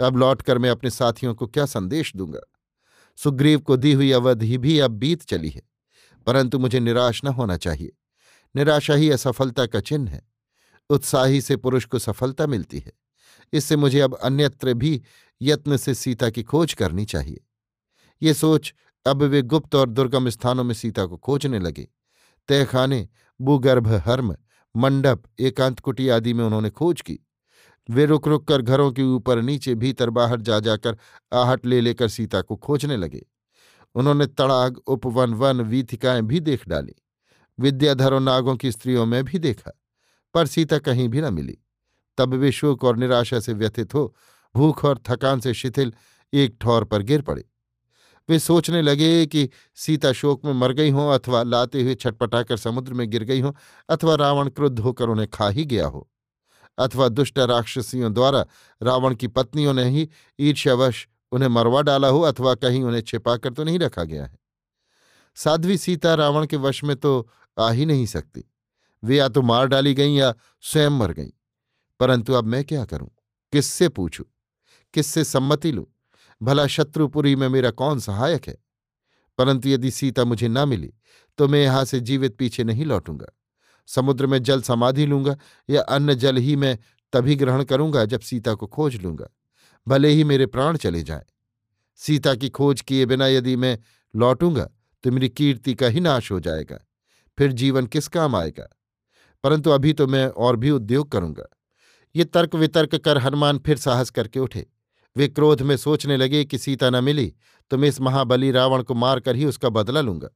अब 0.00 0.16
लौटकर 0.16 0.58
मैं 0.58 0.70
अपने 0.70 0.90
साथियों 0.90 1.34
को 1.34 1.46
क्या 1.46 1.66
संदेश 1.66 2.12
दूँगा? 2.16 2.40
सुग्रीव 3.18 3.60
को 3.60 3.76
दी 3.76 3.92
हुई 3.92 4.10
अवधि 4.12 4.58
भी 4.58 4.78
अब 4.78 4.90
बीत 4.90 5.22
चली 5.22 5.48
है, 5.48 5.62
परंतु 6.26 6.58
मुझे 6.58 6.80
निराश 6.80 7.24
न 7.24 7.28
होना 7.28 7.56
चाहिए। 7.56 7.92
निराशा 8.54 8.94
ही 8.94 9.10
असफलता 9.10 9.66
का 9.66 9.80
चिन्ह 9.80 10.10
है। 10.10 10.22
उत्साही 10.92 11.40
से 11.40 11.56
पुरुष 11.56 11.84
को 11.84 11.98
सफलता 11.98 12.46
मिलती 12.46 12.78
है। 12.78 12.92
इससे 13.52 13.76
मुझे 13.76 14.00
अब 14.00 14.14
अन्यत्र 14.14 14.74
भी 14.74 15.02
यत्न 15.42 15.76
से 15.76 15.94
सीता 15.94 16.30
की 16.30 16.42
खोज 16.42 16.74
करनी 16.74 17.04
चाहिए। 17.04 17.46
ये 18.22 18.34
सोच 18.34 18.74
अब 19.06 19.22
वे 19.22 19.42
गुप्त 19.42 19.74
और 19.74 19.88
दुर्गम 19.88 20.28
स्थानों 20.28 20.64
में 20.64 20.74
सीता 20.74 21.06
को 21.06 21.16
खोजने 21.16 21.58
लगे। 21.58 21.88
तहखाने, 22.48 23.08
भूगर्भ, 23.40 23.88
हर्म, 23.88 24.36
मंडप 24.76 25.22
एकांत 25.40 25.80
कुटी 25.80 26.08
आदि 26.08 26.32
में 26.32 26.44
उन्होंने 26.44 26.70
खोज 26.70 27.00
की। 27.00 27.18
वे 27.90 28.06
रुक 28.06 28.28
रुक 28.28 28.48
कर 28.48 28.62
घरों 28.62 28.92
के 28.92 29.02
ऊपर 29.02 29.42
नीचे 29.42 29.74
भीतर 29.74 30.10
बाहर 30.10 30.40
जा 30.40 30.60
जाकर 30.60 30.98
आहट 31.32 31.66
ले 31.66 31.80
लेकर 31.80 32.08
सीता 32.08 32.42
को 32.42 32.56
खोजने 32.56 32.96
लगे। 32.96 33.26
उन्होंने 33.94 34.26
तड़ाग, 34.26 34.78
उपवन, 34.78 35.34
वन, 35.34 35.60
वीथिकाएँ 35.60 36.22
भी 36.22 36.40
देख 36.40 36.68
डाली। 36.68 36.94
विद्याधर, 37.60 38.20
नागों 38.20 38.56
की 38.56 38.72
स्त्रियों 38.72 39.06
में 39.06 39.24
भी 39.24 39.38
देखा। 39.38 39.81
पर 40.34 40.46
सीता 40.46 40.78
कहीं 40.78 41.08
भी 41.08 41.20
न 41.20 41.32
मिली। 41.34 41.58
तब 42.18 42.34
वे 42.34 42.52
शोक 42.52 42.84
और 42.84 42.96
निराशा 42.96 43.40
से 43.40 43.52
व्यथित 43.52 43.94
हो, 43.94 44.14
भूख 44.54 44.84
और 44.84 45.00
थकान 45.08 45.40
से 45.40 45.54
शिथिल 45.54 45.92
एक 46.32 46.56
ठौर 46.60 46.84
पर 46.84 47.02
गिर 47.02 47.22
पड़े। 47.22 47.44
वे 48.28 48.38
सोचने 48.38 48.80
लगे 48.82 49.26
कि 49.26 49.48
सीता 49.74 50.12
शोक 50.12 50.44
में 50.44 50.52
मर 50.52 50.72
गई 50.72 50.90
हो 50.90 51.08
अथवा 51.08 51.42
लाते 51.42 51.82
हुए 51.82 51.94
छटपटाकर 51.94 52.56
समुद्र 52.56 52.94
में 52.94 53.08
गिर 53.10 53.24
गई 53.24 53.40
हो 53.40 53.54
अथवा 53.88 54.14
रावण 54.14 54.48
क्रुद्ध 54.48 54.78
होकर 54.78 55.08
उन्हें 55.08 55.28
खा 55.28 55.48
ही 55.48 55.64
गया 55.64 55.86
हो, 55.86 56.08
अथवा 56.78 57.08
दुष्ट 57.08 57.38
राक्षसियों 57.38 58.12
द्वारा 58.14 58.44
रावण 58.80 59.14
की 59.14 59.28
पत्नियों 59.28 59.74
ने 59.74 59.88
ही 59.88 60.08
ईर्ष्यावश 60.38 61.06
उन्हें 61.32 61.48
मरवा 61.48 61.82
डाला 61.82 62.08
हो 62.08 62.20
अथवा 62.20 62.54
कहीं 62.54 62.82
उन्हें 62.82 63.02
छिपाकर 63.02 63.52
तो 63.52 63.64
नहीं 63.64 63.78
रखा 63.78 64.04
गया 64.04 64.24
है। 64.24 64.38
साध्वी 65.36 65.78
सीता 65.78 66.14
रावण 66.14 66.46
के 66.46 66.56
वश 66.56 66.82
में 66.84 66.96
तो 66.96 67.28
आ 67.56 67.70
ही 67.70 67.86
नहीं 67.86 68.06
सकती। 68.06 68.44
वे 69.04 69.16
या 69.16 69.28
तो 69.28 69.42
मार 69.42 69.66
डाली 69.66 69.94
गई 69.94 70.14
या 70.14 70.34
स्वयं 70.60 70.90
मर 70.90 71.12
गई। 71.12 71.32
परंतु 72.00 72.32
अब 72.32 72.44
मैं 72.44 72.64
क्या 72.64 72.84
करूँ? 72.84 73.08
किससे 73.52 73.88
पूछूँ? 73.88 74.26
किससे 74.94 75.24
सम्मति 75.24 75.72
लूँ? 75.72 75.86
भला 76.42 76.66
शत्रुपुरी 76.66 77.36
में 77.36 77.48
मेरा 77.48 77.70
कौन 77.70 78.00
सहायक 78.00 78.48
है? 78.48 78.56
परंतु 79.38 79.68
यदि 79.68 79.90
सीता 79.90 80.24
मुझे 80.24 80.48
न 80.48 80.68
मिली 80.68 80.92
तो 81.38 81.48
मैं 81.48 81.62
यहाँ 81.62 81.84
से 81.84 82.00
जीवित 82.00 82.36
पीछे 82.36 82.64
नहीं 82.64 82.84
लौटूँगा। 82.84 83.26
समुद्र 83.86 84.26
में 84.26 84.42
जल 84.42 84.62
समाधि 84.62 85.06
लूँगा 85.06 85.36
या 85.70 85.82
अन्य 85.82 86.14
जल 86.14 86.36
ही 86.36 86.56
मैं 86.56 86.78
तभी 87.12 87.36
ग्रहण 87.36 87.64
करूँगा 87.64 88.04
जब 88.04 88.20
सीता 88.20 88.54
को 88.54 88.66
खोज 88.66 88.96
लूँगा। 88.96 89.28
भले 89.86 90.08
ही 90.08 90.24
मेरे 90.24 90.46
प्राण 90.46 90.76
चले 90.76 91.02
जाए। 91.02 91.24
सीता 91.96 92.34
की 92.34 92.48
खोज 92.48 92.80
किए 92.80 93.06
बिना 93.06 93.26
यदि 93.26 93.56
मैं 93.56 93.78
लौटूँगा 94.14 94.68
तो 95.04 95.10
मेरी 95.10 95.28
कीर्ति 95.28 95.74
का 95.74 95.86
ही 95.86 96.00
नाश 96.00 96.30
हो 96.32 96.40
जाएगा। 96.40 96.78
फिर 97.38 97.52
जीवन 97.52 97.86
किस 97.86 98.08
काम 98.08 98.36
आएगा? 98.36 98.68
परंतु 99.44 99.70
अभी 99.70 99.92
तो 99.92 100.06
मैं 100.06 100.26
और 100.26 100.56
भी 100.56 100.70
उद्योग 100.70 101.10
करूँगा। 101.12 101.48
ये 102.14 102.24
तर्क 102.24 102.54
वितर्क 102.54 102.94
कर 102.94 103.18
हनुमान 103.18 103.58
फिर 103.58 103.76
साहस 103.76 104.10
करके 104.10 104.40
उठे। 104.40 104.66
वे 105.16 105.28
क्रोध 105.28 105.62
में 105.62 105.76
सोचने 105.76 106.16
लगे 106.16 106.44
कि 106.44 106.58
सीता 106.58 106.90
न 106.90 107.04
मिली 107.04 107.32
तो 107.70 107.78
मैं 107.78 107.88
इस 107.88 108.00
महाबली 108.00 108.50
रावण 108.50 108.82
को 108.82 108.94
मारकर 108.94 109.36
ही 109.36 109.44
उसका 109.44 109.68
बदला 109.68 110.00
लूँगा। 110.00 110.28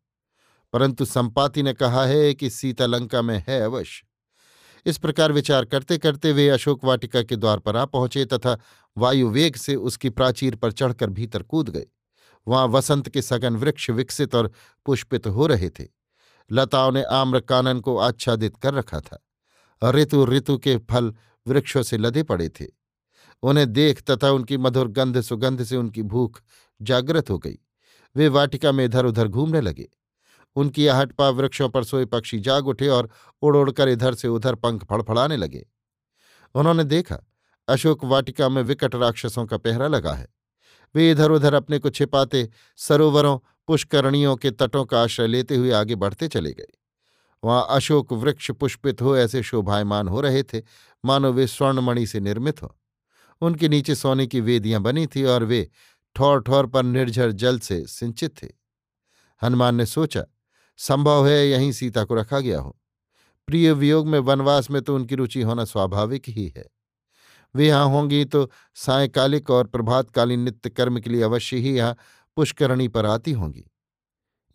परंतु 0.72 1.04
संपाति 1.04 1.62
ने 1.62 1.72
कहा 1.72 2.04
है 2.04 2.34
कि 2.34 2.50
सीता 2.50 2.86
लंका 2.86 3.22
में 3.22 3.42
है 3.48 3.60
अवश्य। 3.60 4.04
इस 4.86 4.98
प्रकार 4.98 5.32
विचार 5.32 5.64
करते 5.64 5.98
करते 5.98 6.32
वे 6.32 6.48
अशोक 6.48 6.84
वाटिका 6.84 7.22
के 7.22 7.36
द्वार 7.36 7.58
पर 7.58 7.76
आ 7.76 7.84
पहुँचे 7.84 8.24
तथा 8.24 8.56
वायु 8.96 9.28
वेग 9.28 9.56
से 9.56 9.74
उसकी 9.74 10.10
प्राचीर 10.10 10.56
पर 10.56 10.72
चढ़कर 10.72 11.10
भीतर 11.10 11.42
कूद 11.42 11.70
गए। 11.70 11.86
वहाँ 12.46 12.66
वसंत 12.66 13.08
के 13.08 13.22
सघन 13.22 13.56
वृक्ष 13.56 13.90
विकसित 13.90 14.34
और 14.34 14.50
पुष्पित 14.86 15.26
हो 15.26 15.46
रहे 15.46 15.70
थे। 15.70 15.84
लताओं 16.52 16.92
ने 16.92 17.02
आम्र 17.02 17.40
कानन 17.40 17.80
को 17.80 17.96
आच्छादित 17.98 18.56
कर 18.56 18.74
रखा 18.74 19.00
था। 19.00 19.22
ऋतु 19.84 20.26
ऋतु 20.26 20.58
के 20.58 20.76
फल 20.76 21.14
वृक्षों 21.46 21.82
से 21.82 21.98
लदे 21.98 22.22
पड़े 22.22 22.48
थे। 22.48 22.66
उन्हें 23.42 23.72
देख 23.72 24.02
तथा 24.02 24.30
उनकी 24.30 24.56
मधुर 24.56 24.88
गंध 24.88 25.20
सुगंध 25.20 25.64
से 25.64 25.76
उनकी 25.76 26.02
भूख 26.02 26.40
जागृत 26.82 27.30
हो 27.30 27.38
गई। 27.38 27.58
वे 28.16 28.28
वाटिका 28.28 28.72
में 28.72 28.84
इधर 28.84 29.06
उधर 29.06 29.28
घूमने 29.28 29.60
लगे। 29.60 29.88
उनकी 30.56 30.86
आहट 30.86 31.12
पा 31.12 31.28
वृक्षों 31.28 31.68
पर 31.68 31.84
सोए 31.84 32.04
पक्षी 32.04 32.38
जाग 32.40 32.68
उठे 32.68 32.88
और 32.88 33.10
उड़ 33.42 33.56
उड़कर 33.56 33.88
इधर 33.88 34.14
से 34.14 34.28
उधर 34.28 34.54
पंख 34.54 34.84
फड़फड़ाने 34.84 35.36
लगे। 35.36 35.66
उन्होंने 36.54 36.84
देखा, 36.84 37.18
अशोक 37.68 38.04
वाटिका 38.04 38.48
में 38.48 38.62
विकट 38.62 38.94
राक्षसों 38.94 39.46
का 39.46 39.56
पहरा 39.56 39.86
लगा 39.86 40.12
है। 40.12 40.28
वे 40.94 41.10
इधर 41.10 41.30
उधर 41.30 41.54
अपने 41.54 41.78
को 41.78 41.90
छिपाते 41.90 42.48
सरोवरों 42.76 43.38
पुष्करणियों 43.68 44.36
के 44.36 44.50
तटों 44.50 44.84
का 44.84 45.02
आश्रय 45.02 45.26
लेते 45.26 45.56
हुए 45.56 45.70
आगे 45.70 45.94
बढ़ते 45.94 46.28
चले 46.28 46.52
गए। 46.52 46.72
वहाँ 47.44 47.66
अशोक 47.70 48.12
वृक्ष 48.12 48.50
पुष्पित 48.50 49.02
हो 49.02 49.16
ऐसे 49.16 49.42
शोभायमान 49.42 50.08
हो 50.08 50.20
रहे 50.20 50.42
थे, 50.42 50.62
मानो 51.04 51.32
वे 51.32 51.46
स्वर्णमणि 51.46 52.06
से 52.06 52.20
निर्मित 52.20 52.62
हो। 52.62 52.76
उनके 53.40 53.68
नीचे 53.68 53.94
सोने 53.94 54.26
की 54.26 54.40
वेदियाँ 54.40 54.80
बनी 54.80 55.06
थी 55.06 55.24
और 55.24 55.44
वे 55.44 55.68
ठौर 56.14 56.42
ठौर 56.42 56.66
पर 56.66 56.82
निर्झर 56.82 57.32
जल 57.32 57.58
से 57.58 57.86
सिंचित 57.86 58.42
थे। 58.42 58.48
हनुमान 59.42 59.74
ने 59.74 59.86
सोचा, 59.86 60.24
संभव 60.76 61.26
है 61.26 61.48
यहीं 61.48 61.72
सीता 61.72 62.04
को 62.04 62.14
रखा 62.14 62.40
गया 62.40 62.60
हो। 62.60 62.76
प्रिय 63.46 63.72
वियोग 63.72 64.06
में 64.06 64.18
वनवास 64.18 64.70
में 64.70 64.82
तो 64.82 64.94
उनकी 64.94 65.14
रुचि 65.14 65.42
होना 65.42 65.64
स्वाभाविक 65.64 66.28
ही 66.28 66.52
है। 66.56 66.66
वे 67.54 67.66
यहाँ 67.66 67.86
होंगी 67.86 68.24
तो 68.24 68.50
सायकालिक 68.74 69.50
और 69.50 69.66
प्रभातकालीन 69.66 70.40
नित्य 70.40 70.70
कर्म 70.70 71.00
के 71.00 71.10
लिए 71.10 71.22
अवश्य 71.22 71.56
ही 71.56 71.76
यहाँ 71.76 71.96
पुष्करणी 72.36 72.88
पर 72.88 73.06
आती 73.06 73.32
होंगी। 73.32 73.70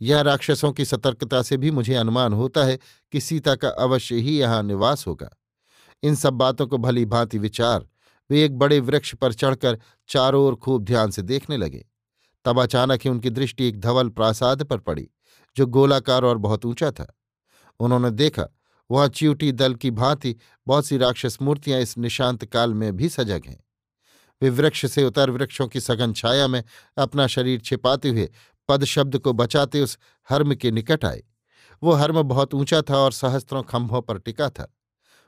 यह 0.01 0.21
राक्षसों 0.21 0.71
की 0.71 0.85
सतर्कता 0.85 1.41
से 1.41 1.57
भी 1.57 1.71
मुझे 1.71 1.95
अनुमान 1.95 2.33
होता 2.33 2.63
है 2.63 2.79
कि 3.11 3.21
सीता 3.21 3.55
का 3.55 3.69
अवश्य 3.69 4.15
ही 4.15 4.39
यहाँ 4.39 4.63
निवास 4.63 5.07
होगा। 5.07 5.29
इन 6.03 6.15
सब 6.15 6.33
बातों 6.33 6.67
को 6.67 6.77
भली 6.77 7.05
भांति 7.05 7.37
विचार, 7.37 7.87
वे 8.29 8.45
एक 8.45 8.57
बड़े 8.57 8.79
वृक्ष 8.79 9.15
पर 9.15 9.33
चढ़कर 9.33 9.79
चारों 10.07 10.45
ओर 10.45 10.55
खूब 10.55 10.83
ध्यान 10.83 11.11
से 11.11 11.21
देखने 11.21 11.57
लगे। 11.57 11.85
तब 12.45 12.59
अचानक 12.59 12.99
ही 13.03 13.09
उनकी 13.09 13.29
दृष्टि 13.29 13.65
एक 13.65 13.79
धवल 13.79 14.09
प्रासाद 14.09 14.63
पर 14.63 14.77
पड़ी, 14.77 15.09
जो 15.57 15.65
गोलाकार 15.65 16.23
और 16.23 16.37
बहुत 16.37 16.65
ऊँचा 16.65 16.91
था। 16.91 17.13
उन्होंने 17.79 18.11
देखा, 18.11 18.47
वहाँ 18.91 19.07
च्यूटी 19.07 19.51
दल 19.51 19.75
की 19.75 19.91
भांति 19.91 20.35
बहुत 20.67 20.85
सी 20.85 20.97
राक्षस 20.97 21.37
मूर्तियाँ 21.41 21.79
इस 21.81 21.97
निशांत 21.97 22.45
काल 22.45 22.73
में 22.73 22.95
भी 22.95 23.09
सजग 23.09 23.41
हैं। 23.45 23.63
वे 24.41 24.49
वृक्ष 24.49 24.85
से 24.85 25.03
उतर 25.03 25.29
वृक्षों 25.29 25.67
की 25.67 25.79
सघन 25.81 26.13
छाया 26.13 26.47
में 26.47 26.63
अपना 26.97 27.27
शरीर 27.27 27.59
छिपाते 27.59 28.09
हुए 28.09 28.29
पद 28.69 28.83
शब्द 28.83 29.17
को 29.17 29.33
बचाते 29.33 29.81
उस 29.81 29.97
हर्म 30.29 30.55
के 30.55 30.71
निकट 30.71 31.05
आए। 31.05 31.23
वो 31.83 31.91
हर्म 31.91 32.21
बहुत 32.21 32.53
ऊँचा 32.53 32.81
था 32.81 32.97
और 32.97 33.11
सहस्त्रों 33.11 33.63
खंभों 33.63 34.01
पर 34.01 34.17
टिका 34.17 34.49
था। 34.49 34.77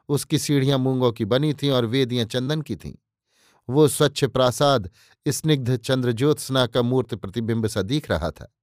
उसकी 0.09 0.39
सीढ़ियाँ 0.39 0.77
मूंगों 0.77 1.11
की 1.11 1.25
बनी 1.25 1.53
थीं 1.53 1.71
और 1.71 1.85
वेदियाँ 1.85 2.25
चंदन 2.25 2.61
की 2.61 2.75
थीं। 2.75 2.93
वो 3.69 3.87
स्वच्छ 3.87 4.25
प्रासाद, 4.25 4.89
स्निग्ध 5.27 5.77
चंद्रज्योत्सना 5.77 6.65
का 6.65 6.81
मूर्त 6.81 7.15
प्रतिबिंब 7.15 7.67
सा 7.67 7.81
दिख 7.81 8.09
रहा 8.11 8.31
था। 8.31 8.55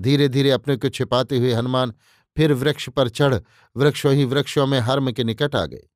धीरे 0.00 0.28
धीरे 0.28 0.50
अपने 0.50 0.76
को 0.76 0.88
छिपाते 0.88 1.38
हुए 1.38 1.52
हनुमान 1.52 1.94
फिर 2.36 2.52
वृक्ष 2.52 2.88
पर 2.88 3.08
चढ़ 3.08 3.34
वृक्षों 3.76 4.12
ही 4.14 4.24
वृक्षों 4.24 4.66
में 4.66 4.80
हर्म 4.80 5.12
के 5.12 5.24
निकट 5.24 5.56
आ 5.56 5.66
गए। 5.66 5.88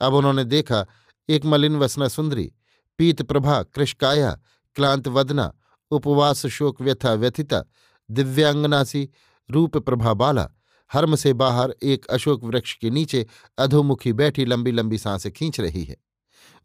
अब 0.00 0.14
उन्होंने 0.14 0.44
देखा, 0.44 0.86
एक 1.28 1.44
मलिन 1.44 1.76
वसना 1.76 2.08
सुंदरी 2.08 2.52
पीत 2.98 3.22
प्रभा 3.22 3.62
कृषकाया, 3.62 4.40
क्लांत 4.74 5.08
वदना, 5.08 5.52
उपवास 5.90 6.46
शोक 6.46 6.80
व्यथा 6.82 7.12
व्यथिता 7.12 7.64
दिव्यांगनासी 8.10 9.08
रूप 9.50 9.78
प्रभा 9.78 10.14
बाला, 10.14 10.48
हर्म 10.92 11.16
से 11.16 11.32
बाहर 11.32 11.74
एक 11.82 12.06
अशोक 12.06 12.44
वृक्ष 12.44 12.74
के 12.74 12.90
नीचे 12.90 13.26
अधोमुखी 13.58 14.12
बैठी 14.12 14.44
लंबी 14.44 14.72
लंबी 14.72 14.98
साँसें 14.98 15.32
खींच 15.32 15.60
रही 15.60 15.84
है। 15.84 15.96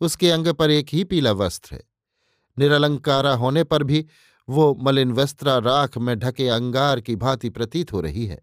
उसके 0.01 0.31
अंग 0.31 0.47
पर 0.47 0.71
एक 0.71 0.87
ही 0.93 1.03
पीला 1.03 1.31
वस्त्र 1.31 1.75
है। 1.75 1.83
निरलंकारा 2.59 3.35
होने 3.35 3.63
पर 3.63 3.83
भी 3.83 4.05
वो 4.49 4.77
मलिन 4.83 5.11
वस्त्रा 5.11 5.57
राख 5.57 5.97
में 5.97 6.19
ढके 6.19 6.47
अंगार 6.47 7.01
की 7.01 7.15
भांति 7.15 7.49
प्रतीत 7.49 7.93
हो 7.93 8.01
रही 8.01 8.25
है। 8.25 8.41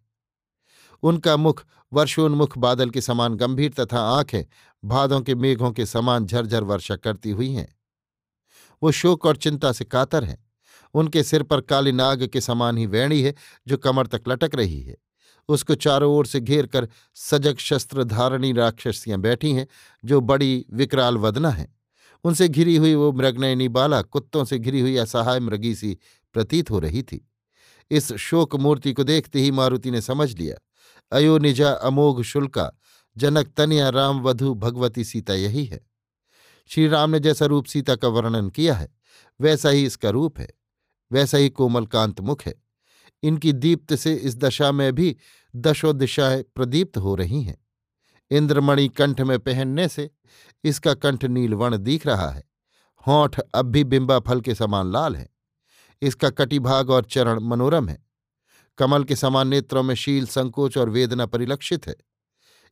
उनका 1.02 1.36
मुख 1.36 1.64
वर्षोन्मुख 1.92 2.58
बादल 2.58 2.90
के 2.90 3.00
समान 3.00 3.34
गंभीर 3.34 3.72
तथा 3.80 4.00
आँखें 4.00 4.44
भादों 4.84 5.20
के 5.20 5.34
मेघों 5.34 5.72
के 5.72 5.86
समान 5.86 6.26
झरझर 6.26 6.64
वर्षा 6.64 6.96
करती 6.96 7.30
हुई 7.30 7.52
हैं। 7.52 7.75
वो 8.82 8.92
शोक 8.92 9.26
और 9.26 9.36
चिंता 9.36 9.72
से 9.72 9.84
कातर 9.84 10.24
हैं। 10.24 10.46
उनके 10.94 11.22
सिर 11.22 11.42
पर 11.42 11.60
काली 11.60 11.92
नाग 11.92 12.26
के 12.26 12.40
समान 12.40 12.78
ही 12.78 12.86
वैणी 12.86 13.22
है, 13.22 13.34
जो 13.68 13.76
कमर 13.76 14.06
तक 14.06 14.22
लटक 14.28 14.54
रही 14.54 14.80
है। 14.82 14.96
उसको 15.48 15.74
चारों 15.74 16.14
ओर 16.14 16.26
से 16.26 16.40
घेर 16.40 16.66
कर 16.66 16.88
सजग 17.14 17.56
शस्त्र 17.56 18.04
धारणी 18.04 18.52
राक्षसियाँ 18.52 19.20
बैठी 19.20 19.52
हैं, 19.52 19.66
जो 20.04 20.20
बड़ी 20.20 20.66
विकराल 20.72 21.16
वदना 21.16 21.50
है। 21.50 21.74
उनसे 22.24 22.48
घिरी 22.48 22.76
हुई 22.76 22.94
वो 22.94 23.12
मृगनयनी 23.12 23.68
बाला 23.68 24.02
कुत्तों 24.02 24.44
से 24.44 24.58
घिरी 24.58 24.80
हुई 24.80 24.96
असहाय 24.96 25.40
मृगी 25.40 25.74
सी 25.74 25.98
प्रतीत 26.32 26.70
हो 26.70 26.78
रही 26.78 27.02
थी। 27.02 27.28
इस 27.90 28.12
शोक 28.12 28.56
मूर्ति 28.56 28.92
को 28.92 29.04
देखते 29.04 29.40
ही 29.40 29.50
मारुति 29.50 29.90
ने 29.90 30.00
समझ 30.00 30.36
लिया 30.36 30.56
अयोनिजा 31.16 31.70
अमोघ 31.70 32.22
शुल्का, 32.22 32.72
जनक 33.16 33.52
तनिया 33.56 33.88
रामवधु 33.88 34.54
भगवती 34.54 35.04
सीता 35.04 35.34
यही 35.34 35.64
है। 35.64 35.95
श्री 36.66 36.88
राम 36.88 37.10
ने 37.10 37.20
जैसा 37.20 37.46
रूप 37.46 37.64
सीता 37.64 37.96
का 37.96 38.08
वर्णन 38.08 38.48
किया 38.50 38.74
है, 38.74 38.88
वैसा 39.40 39.68
ही 39.68 39.84
इसका 39.84 40.10
रूप 40.10 40.38
है, 40.38 40.48
वैसा 41.12 41.38
ही 41.38 41.48
कोमल 41.48 41.86
कांत 41.86 42.20
मुख 42.20 42.42
है। 42.46 42.54
इनकी 43.22 43.52
दीप्त 43.52 43.94
से 43.94 44.14
इस 44.14 44.36
दशा 44.36 44.72
में 44.72 44.92
भी 44.92 45.16
दशो 45.56 45.92
दिशाएँ 45.92 46.42
प्रदीप्त 46.42 46.98
हो 46.98 47.14
रही 47.14 47.42
हैं। 47.42 47.66
इंद्रमणि 48.30 48.88
कंठ 48.88 49.20
में 49.20 49.38
पहनने 49.38 49.88
से 49.88 50.10
इसका 50.64 50.94
कंठ 50.94 51.24
नीलवर्ण 51.24 51.76
दिख 51.76 52.06
रहा 52.06 52.30
है। 52.30 52.42
होठ 53.06 53.40
अब 53.54 53.66
भी 53.66 53.84
बिंबा 53.84 54.18
फल 54.18 54.40
के 54.40 54.54
समान 54.54 54.92
लाल 54.92 55.16
है। 55.16 55.28
इसका 56.02 56.30
कटिभाग 56.30 56.90
और 56.90 57.04
चरण 57.04 57.40
मनोरम 57.40 57.88
है। 57.88 58.06
कमल 58.78 59.04
के 59.04 59.16
समान 59.16 59.48
नेत्रों 59.48 59.82
में 59.82 59.94
शील, 59.94 60.26
संकोच 60.26 60.78
और 60.78 60.88
वेदना 60.88 61.26
परिलक्षित 61.26 61.86
है। 61.86 61.96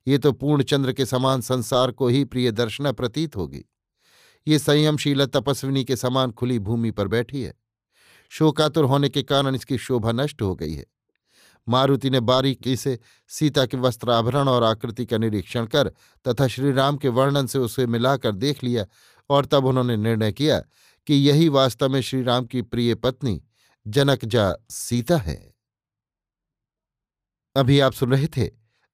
ये 0.07 0.19
तो 0.19 0.33
पूर्णचंद्र 0.33 0.93
के 0.93 1.07
समान 1.07 1.41
संसार 1.41 1.91
को 1.91 2.09
ही 2.09 2.25
प्रिय 2.25 2.51
दर्शना 2.51 2.93
प्रतीत 2.93 3.37
होगी। 3.37 3.65
ये 4.47 4.59
संयमशीला 4.59 5.27
तपस्विनी 5.27 5.85
के 5.85 5.97
समान 5.97 6.31
खुली 6.31 6.59
भूमि 6.59 6.91
पर 6.91 7.09
बैठी 7.09 7.43
है। 7.43 7.55
शोकातुर 8.29 8.85
होने 8.85 9.09
के 9.09 9.23
कारण 9.23 9.55
इसकी 9.55 9.79
शोभा 9.79 10.13
नष्ट 10.13 10.43
हो 10.43 10.55
गई 10.55 10.75
है। 10.75 10.85
मारुति 11.69 12.11
ने 12.11 12.21
बारीकी 12.21 12.77
से 12.77 12.99
सीता 13.29 13.67
के 13.67 13.77
वस्त्राभरण 13.77 14.49
और 14.49 14.63
आकृति 14.63 15.07
का 15.07 15.19
निरीक्षण 15.19 15.67
कर 15.67 15.89
तथा 16.29 16.47
श्रीराम 16.47 16.97
के 16.97 17.09
वर्णन 17.09 17.47
से 17.47 17.59
उसे 17.59 17.87
मिलाकर 17.87 18.33
देख 18.33 18.65
लिया 18.65 18.85
और 19.31 19.47
तब 19.47 19.65
उन्होंने 19.65 19.97
निर्णय 19.97 20.33
किया 20.33 20.59
कि 21.07 21.15
यही 21.15 21.49
वास्तव 21.49 21.89
में 21.89 22.01
श्रीराम 22.01 22.45
की 22.45 22.63
प्रिय 22.63 22.95
पत्नी 22.95 23.43
जनक 23.87 24.25
जा 24.25 24.55
सीता 24.71 25.17
है। 25.17 25.55
अभी 27.57 27.81
आप 27.81 27.93
सुन 27.93 28.11
रहे 28.13 28.27
थे 28.27 28.51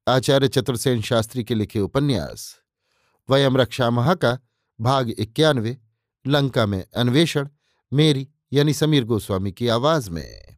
आचार्य 0.09 0.49
चतुर्सेन 0.49 1.03
शास्त्री 1.03 1.45
के 1.45 1.55
लिखे 1.55 1.81
उपन्यास, 1.81 2.57
वयम 3.29 3.57
रक्षा 3.57 3.91
महा 3.91 4.15
का 4.15 4.39
भाग 4.81 5.11
इक्यानवे 5.11 5.79
लंका 6.27 6.67
में 6.67 6.85
अन्वेषण 6.97 7.49
मेरी 7.93 8.29
यानी 8.53 8.75
समीर 8.75 9.05
गोस्वामी 9.05 9.53
की 9.53 9.69
आवाज़ 9.69 10.11
में। 10.11 10.50